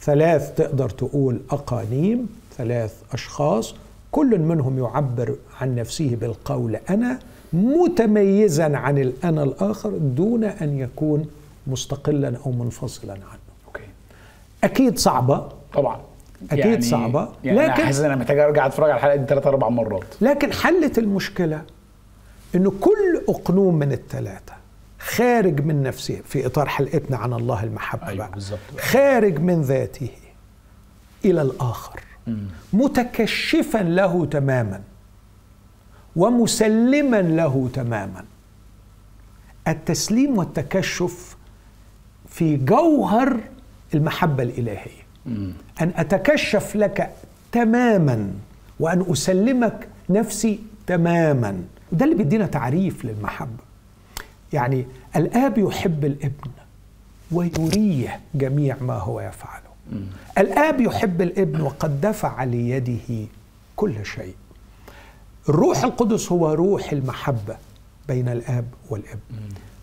ثلاث 0.00 0.54
تقدر 0.54 0.90
تقول 0.90 1.40
أقانيم 1.50 2.26
ثلاث 2.56 2.94
أشخاص 3.12 3.74
كل 4.12 4.38
منهم 4.38 4.78
يعبر 4.78 5.36
عن 5.60 5.74
نفسه 5.74 6.16
بالقول 6.20 6.76
أنا 6.90 7.18
متميزا 7.52 8.76
عن 8.76 8.98
الانا 8.98 9.42
الآخر 9.42 9.90
دون 9.90 10.44
أن 10.44 10.78
يكون 10.78 11.26
مستقلا 11.66 12.36
أو 12.46 12.52
منفصلا 12.52 13.12
عنه. 13.12 13.40
أوكي. 13.66 13.82
أكيد 14.64 14.98
صعبة. 14.98 15.48
طبعا. 15.74 16.00
أكيد 16.50 16.82
صعبة، 16.84 17.28
يعني 17.44 17.58
لكن 17.58 17.72
لكن- 17.72 17.84
حاسس 17.84 17.98
إن 18.00 18.04
أنا 18.04 18.16
محتاج 18.16 18.38
أرجع 18.38 18.66
أتفرج 18.66 18.90
على 18.90 18.96
الحلقة 18.98 19.16
دي 19.16 19.26
ثلاث 19.26 19.46
أربع 19.46 19.68
مرات. 19.68 20.04
لكن 20.20 20.52
حلت 20.52 20.98
المشكلة 20.98 21.62
إنه 22.54 22.70
كل 22.80 23.22
أقنوم 23.28 23.74
من 23.78 23.92
الثلاثه 23.92 24.52
خارج 24.98 25.60
من 25.64 25.82
نفسه 25.82 26.20
في 26.24 26.46
إطار 26.46 26.68
حلقتنا 26.68 27.16
عن 27.16 27.32
الله 27.32 27.64
المحبة 27.64 28.06
أيوة 28.06 28.18
بقى 28.18 28.30
بالظبط. 28.34 28.58
خارج 28.78 29.38
من 29.38 29.62
ذاته 29.62 30.08
إلى 31.24 31.42
الآخر. 31.42 32.00
متكشفا 32.72 33.78
له 33.78 34.26
تماما. 34.26 34.80
ومسلما 36.16 37.22
له 37.22 37.70
تماما. 37.72 38.24
التسليم 39.68 40.38
والتكشف 40.38 41.36
في 42.28 42.56
جوهر 42.56 43.40
المحبة 43.94 44.42
الإلهية. 44.42 45.06
أن 45.80 45.92
أتكشف 45.96 46.76
لك 46.76 47.10
تماما 47.52 48.30
وأن 48.80 49.06
أسلمك 49.10 49.88
نفسي 50.10 50.58
تماما. 50.86 51.64
وده 51.92 52.04
اللي 52.04 52.16
بيدينا 52.16 52.46
تعريف 52.46 53.04
للمحبة. 53.04 53.66
يعني 54.52 54.86
الآب 55.16 55.58
يحب 55.58 56.04
الابن 56.04 56.50
ويريه 57.32 58.20
جميع 58.34 58.76
ما 58.80 58.94
هو 58.94 59.20
يفعله. 59.20 59.66
الآب 60.38 60.80
يحب 60.80 61.22
الابن 61.22 61.60
وقد 61.60 62.00
دفع 62.00 62.44
ليده 62.44 63.26
كل 63.76 64.06
شيء. 64.06 64.34
الروح 65.48 65.84
القدس 65.84 66.32
هو 66.32 66.52
روح 66.52 66.92
المحبة 66.92 67.56
بين 68.08 68.28
الآب 68.28 68.64
والابن 68.90 69.18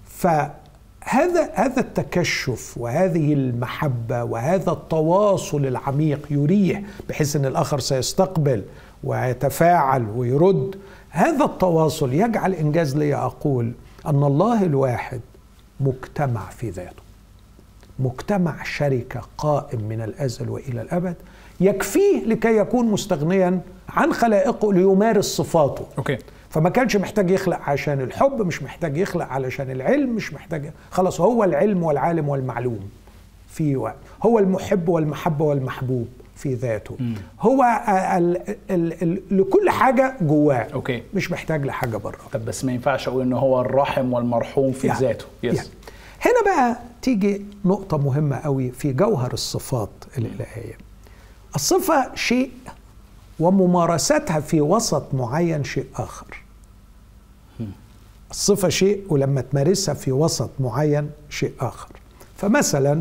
فهذا 0.06 1.52
هذا 1.54 1.80
التكشف 1.80 2.78
وهذه 2.78 3.34
المحبة 3.34 4.24
وهذا 4.24 4.72
التواصل 4.72 5.66
العميق 5.66 6.28
يريح 6.30 6.82
بحيث 7.10 7.36
إن 7.36 7.46
الآخر 7.46 7.80
سيستقبل 7.80 8.64
ويتفاعل 9.04 10.10
ويرد. 10.16 10.76
هذا 11.10 11.46
التواصل 11.46 12.14
يجعل 12.14 12.54
إنجاز 12.54 12.98
لي 12.98 13.16
أقول 13.16 13.72
أن 14.06 14.24
الله 14.24 14.64
الواحد 14.64 15.22
مجتمع 15.80 16.50
في 16.50 16.70
ذاته. 16.70 17.04
مجتمع 18.00 18.64
شركة 18.64 19.22
قائم 19.38 19.82
من 19.84 20.02
الأزل 20.02 20.50
وإلى 20.50 20.82
الأبد 20.82 21.16
يكفيه 21.60 22.26
لكي 22.26 22.58
يكون 22.58 22.86
مستغنيا 22.86 23.62
عن 23.90 24.14
خلائقه 24.14 24.74
ليمارس 24.74 25.26
صفاته. 25.26 25.86
okay. 25.98 26.18
فما 26.50 26.70
كانش 26.70 26.96
محتاج 26.96 27.32
يخلق 27.32 27.60
عشان 27.62 28.02
الحب 28.02 28.42
مش 28.42 28.64
محتاج 28.64 28.98
يخلق 28.98 29.26
علشان 29.26 29.72
العلم 29.72 30.16
مش 30.16 30.34
محتاج 30.34 30.72
خلاص 30.92 31.22
هو 31.22 31.44
العلم 31.44 31.84
والعالم 31.84 32.30
والمعلوم 32.30 32.90
في 33.50 33.76
وقت. 33.76 33.96
هو 34.24 34.40
المحب 34.40 34.90
والمحبة 34.90 35.46
والمحبوب 35.46 36.08
في 36.36 36.54
ذاته. 36.54 36.96
مم. 37.00 37.16
هو 37.42 37.64
ال 38.18 38.38
ال 38.72 39.04
ال 39.04 39.22
لكل 39.32 39.70
حاجة 39.70 40.16
جواه 40.22 40.68
okay. 40.74 41.04
مش 41.14 41.32
محتاج 41.32 41.66
لحاجة 41.66 41.98
بره 41.98 42.18
طب 42.34 42.46
بس 42.46 42.66
ما 42.66 42.72
ينفعش 42.72 43.08
أقول 43.08 43.22
إن 43.22 43.34
هو 43.34 43.62
الراحم 43.62 44.14
والمرحوم 44.14 44.72
في 44.72 44.88
يعني- 44.88 45.00
ذاته. 45.00 45.26
yes 45.44 45.56
يعني. 45.56 45.68
هنا 46.22 46.44
بقى 46.56 46.78
تيجي 47.02 47.46
نقطة 47.66 47.98
مهمة 47.98 48.36
قوي 48.40 48.72
في 48.72 48.94
جوهر 48.94 49.34
الصفات 49.34 49.90
الإلهية. 50.18 50.78
الصفة 51.56 52.16
شيء 52.16 52.52
وممارستها 53.40 54.40
في 54.40 54.62
وسط 54.62 55.14
معين 55.14 55.64
شيء 55.64 55.86
آخر. 55.96 56.44
الصفة 58.32 58.70
شيء 58.70 59.06
ولما 59.10 59.42
تمارسها 59.42 59.94
في 59.94 60.12
وسط 60.12 60.50
معين 60.60 61.10
شيء 61.30 61.54
آخر. 61.60 61.90
فمثلا 62.38 62.94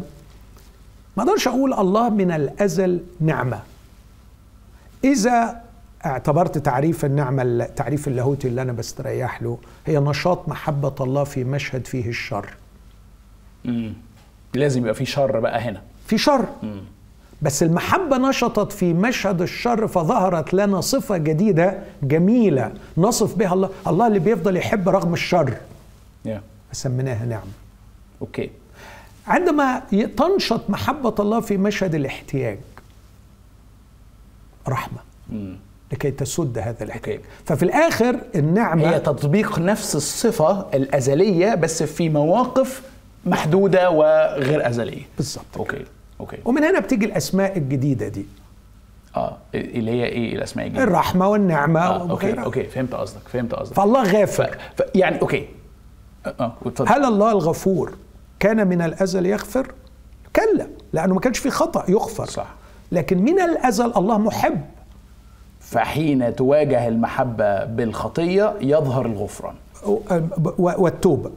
ما 1.17 1.23
أقدرش 1.23 1.49
أقول 1.49 1.75
الله 1.75 2.09
من 2.11 2.31
الأزل 2.31 3.01
نعمة. 3.21 3.61
إذا 5.05 5.63
اعتبرت 6.07 6.59
تعريف 6.59 7.05
النعمة 7.05 7.43
التعريف 7.43 8.09
اللاهوتي 8.09 8.49
اللي 8.49 8.63
أنا 8.63 8.73
بستريح 8.73 9.43
له 9.43 9.59
هي 9.87 9.99
نشاط 9.99 10.49
محبة 10.49 10.95
الله 11.01 11.25
في 11.25 11.45
مشهد 11.45 11.87
فيه 11.87 12.09
الشر. 12.09 12.55
مم. 13.65 13.93
لازم 14.55 14.81
يبقى 14.81 14.95
في 14.95 15.05
شر 15.05 15.41
بقى 15.41 15.61
هنا. 15.61 15.83
في 16.07 16.19
شر. 16.19 16.47
مم. 16.63 16.81
بس 17.43 17.63
المحبة 17.63 18.17
نشطت 18.17 18.73
في 18.73 18.93
مشهد 18.93 19.43
الشر 19.43 19.89
فظهرت 19.89 20.55
لنا 20.55 20.81
صفة 20.81 21.17
جديدة 21.17 21.79
جميلة 22.03 22.73
نصف 22.97 23.35
بها 23.35 23.55
الله. 23.55 23.71
الله 23.87 24.07
اللي 24.07 24.19
بيفضل 24.19 24.57
يحب 24.57 24.89
رغم 24.89 25.13
الشر. 25.15 25.55
يا 26.25 26.43
سميناها 26.73 27.27
نعمة. 27.27 27.51
okay 28.23 28.51
عندما 29.27 29.83
ي- 29.93 30.07
تنشط 30.07 30.71
محبة 30.71 31.15
الله 31.21 31.41
في 31.41 31.57
مشهد 31.57 31.95
الاحتياج 31.95 32.59
رحمة. 34.69 34.99
مم. 35.31 35.57
لكي 35.93 36.11
تسد 36.11 36.59
هذا 36.59 36.85
الاحتياج. 36.85 37.17
okay. 37.17 37.29
ففي 37.47 37.63
الآخر 37.63 38.21
النعمة 38.35 38.91
هي 38.91 39.01
تطبيق 39.01 39.59
نفس 39.59 39.97
الصفة 39.97 40.67
الأزلية 40.75 41.55
بس 41.55 41.83
في 41.83 42.09
مواقف 42.09 42.83
محدودة 43.27 43.91
وغير 43.91 44.69
أزلية. 44.69 45.03
بالظبط 45.17 45.45
okay 45.57 45.85
okay. 46.23 46.39
ومن 46.45 46.65
هنا 46.65 46.81
بتيجي 46.81 47.07
الأسماء 47.07 47.59
الجديدة 47.59 48.09
دي. 48.09 48.27
آه 49.17 49.37
اللي 49.55 49.91
هي 49.91 50.05
إيه 50.05 50.35
الأسماء 50.37 50.67
الجديدة؟ 50.67 50.85
الرحمة 50.85 51.29
والنعمة 51.29 51.81
آه 51.81 52.11
okay 52.11 52.43
okay 52.43 52.65
فهمت 52.65 52.95
قصدك 52.95 53.29
فهمت 53.29 53.55
قصدك. 53.55 53.77
فالله 53.77 54.05
ف... 54.05 54.15
غافر. 54.15 54.59
ف... 54.77 54.83
يعني 54.95 55.23
okay. 55.23 55.49
آه، 56.27 56.53
اتفضل. 56.67 56.89
هل 56.93 57.05
الله 57.05 57.33
الغفور 57.33 57.95
كان 58.41 58.69
من 58.69 58.83
الأزل 58.83 59.27
يغفر؟ 59.27 59.73
كلا 60.37 60.69
لأنه 60.93 61.15
ما 61.15 61.21
كانش 61.21 61.39
في 61.39 61.51
خطأ 61.51 61.85
يغفر. 61.91 62.27
صح. 62.27 62.47
لكن 62.93 63.23
من 63.23 63.41
الأزل 63.41 63.93
الله 63.97 64.19
محب. 64.19 64.61
فحين 65.61 66.37
تواجه 66.37 66.89
المحبة 66.89 67.65
بالخطية 67.65 68.55
يظهر 68.61 69.07
الغفران. 69.07 69.55
والتوبة. 70.59 71.31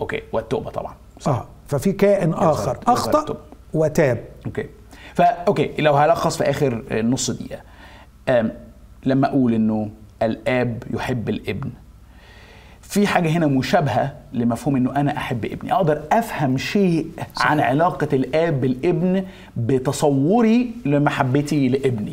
okay 0.00 0.22
والتوبة 0.32 0.70
طبعا. 0.70 0.94
آه 1.26 1.46
ففي 1.68 1.92
كائن 1.92 2.32
آخر. 2.32 2.78
أخطأ؟ 2.86 3.20
التوبة. 3.20 3.40
وتاب. 3.74 4.24
okay. 4.46 4.66
فا 5.14 5.24
okay 5.24 5.70
لو 5.78 5.94
هلخص 5.94 6.36
في 6.36 6.50
آخر 6.50 6.84
نص 7.02 7.30
دقيقة. 7.30 7.60
لما 9.06 9.28
أقول 9.28 9.54
إنه 9.54 9.90
الآب 10.22 10.82
يحب 10.94 11.28
الابن 11.28 11.70
في 12.82 13.06
حاجة 13.06 13.28
هنا 13.28 13.46
مشابهة 13.46 14.16
لمفهوم 14.32 14.76
إنه 14.76 14.96
أنا 14.96 15.16
أحب 15.16 15.44
ابني. 15.44 15.72
أقدر 15.72 16.02
أفهم 16.12 16.58
شيء 16.58 17.06
عن 17.40 17.60
علاقة 17.60 18.08
الآب 18.12 18.60
بالابن 18.60 19.24
بتصوري 19.56 20.70
لمحبتي 20.86 21.68
لابني. 21.68 22.12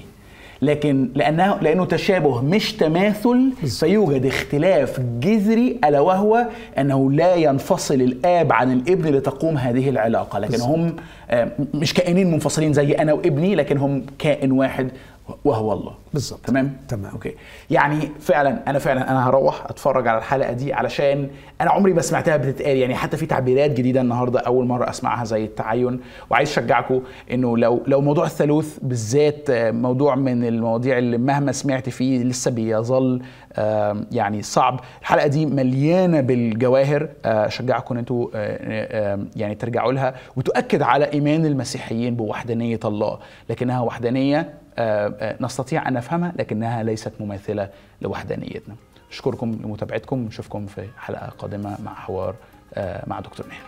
لكن 0.61 1.09
لأنه 1.15 1.57
لأنه 1.61 1.85
تشابه 1.85 2.41
مش 2.41 2.73
تماثل 2.73 3.51
فيوجد 3.79 4.25
اختلاف 4.25 4.99
جذري 5.19 5.79
ألا 5.85 5.99
وهو 5.99 6.47
أنه 6.77 7.11
لا 7.11 7.35
ينفصل 7.35 7.93
الآب 8.01 8.53
عن 8.53 8.71
الابن 8.71 9.15
لتقوم 9.15 9.57
هذه 9.57 9.89
العلاقة 9.89 10.39
لكن 10.39 10.61
هم 10.61 10.95
آه، 11.29 11.51
مش 11.73 11.93
كائنين 11.93 12.31
منفصلين 12.31 12.73
زي 12.73 12.91
أنا 12.91 13.13
وابني 13.13 13.55
لكن 13.55 13.77
هم 13.77 14.05
كائن 14.19 14.51
واحد 14.51 14.89
وهو 15.45 15.73
الله. 15.73 15.93
بالظبط. 16.13 16.39
تمام؟ 16.45 16.77
تمام. 16.87 17.11
أوكي. 17.11 17.35
يعني 17.69 18.09
فعلا 18.19 18.69
أنا 18.69 18.79
فعلا 18.79 19.11
أنا 19.11 19.29
هروح 19.29 19.65
أتفرج 19.65 20.07
على 20.07 20.17
الحلقة 20.17 20.51
دي 20.51 20.73
علشان 20.73 21.29
أنا 21.61 21.71
عمري 21.71 21.93
ما 21.93 22.01
سمعتها 22.01 22.37
بتتقال. 22.37 22.77
يعني 22.77 22.95
حتى 22.95 23.17
في 23.17 23.25
تعبيرات 23.25 23.71
جديدة 23.71 24.01
النهارده 24.01 24.39
أول 24.39 24.65
مرة 24.65 24.89
أسمعها 24.89 25.23
زي 25.25 25.43
التعين. 25.45 25.99
وعايز 26.29 26.49
أشجعكم 26.49 27.01
إنه 27.31 27.57
لو 27.57 27.83
لو 27.87 28.01
موضوع 28.01 28.25
الثالوث 28.25 28.79
بالذات 28.81 29.49
آه، 29.49 29.71
موضوع 29.71 30.15
من 30.15 30.45
المواضيع 30.45 30.97
اللي 30.97 31.17
مهما 31.17 31.51
سمعت 31.51 31.89
فيه 31.89 32.23
لسه 32.23 32.51
بيظل 32.51 33.21
يعني 34.11 34.41
صعب. 34.41 34.79
الحلقة 35.01 35.27
دي 35.27 35.45
مليانة 35.45 36.21
بالجواهر. 36.21 37.09
آه، 37.25 37.47
أشجعكم 37.47 37.93
ان 37.95 37.99
إنتوا 37.99 38.27
آه، 38.35 39.19
يعني 39.35 39.55
ترجعوا 39.55 39.91
لها. 39.93 40.15
وتؤكد 40.35 40.81
على 40.81 41.13
إيمان 41.13 41.45
المسيحيين 41.45 42.15
بوحدانية 42.15 42.79
الله. 42.85 43.19
لكنها 43.49 43.81
وحدانية 43.81 44.53
نستطيع 45.41 45.87
أن 45.87 45.93
نفهمها 45.93 46.33
لكنها 46.39 46.83
ليست 46.83 47.13
مماثلة 47.19 47.69
لوحدانيتنا. 48.01 48.75
أشكركم 49.11 49.59
لمتابعتكم 49.63 50.23
ونشوفكم 50.23 50.65
في 50.65 50.87
حلقة 50.97 51.27
قادمة 51.27 51.77
مع 51.83 51.93
حوار 51.93 52.35
آه، 52.73 53.03
مع 53.07 53.19
دكتور 53.19 53.47
ماهر 53.47 53.65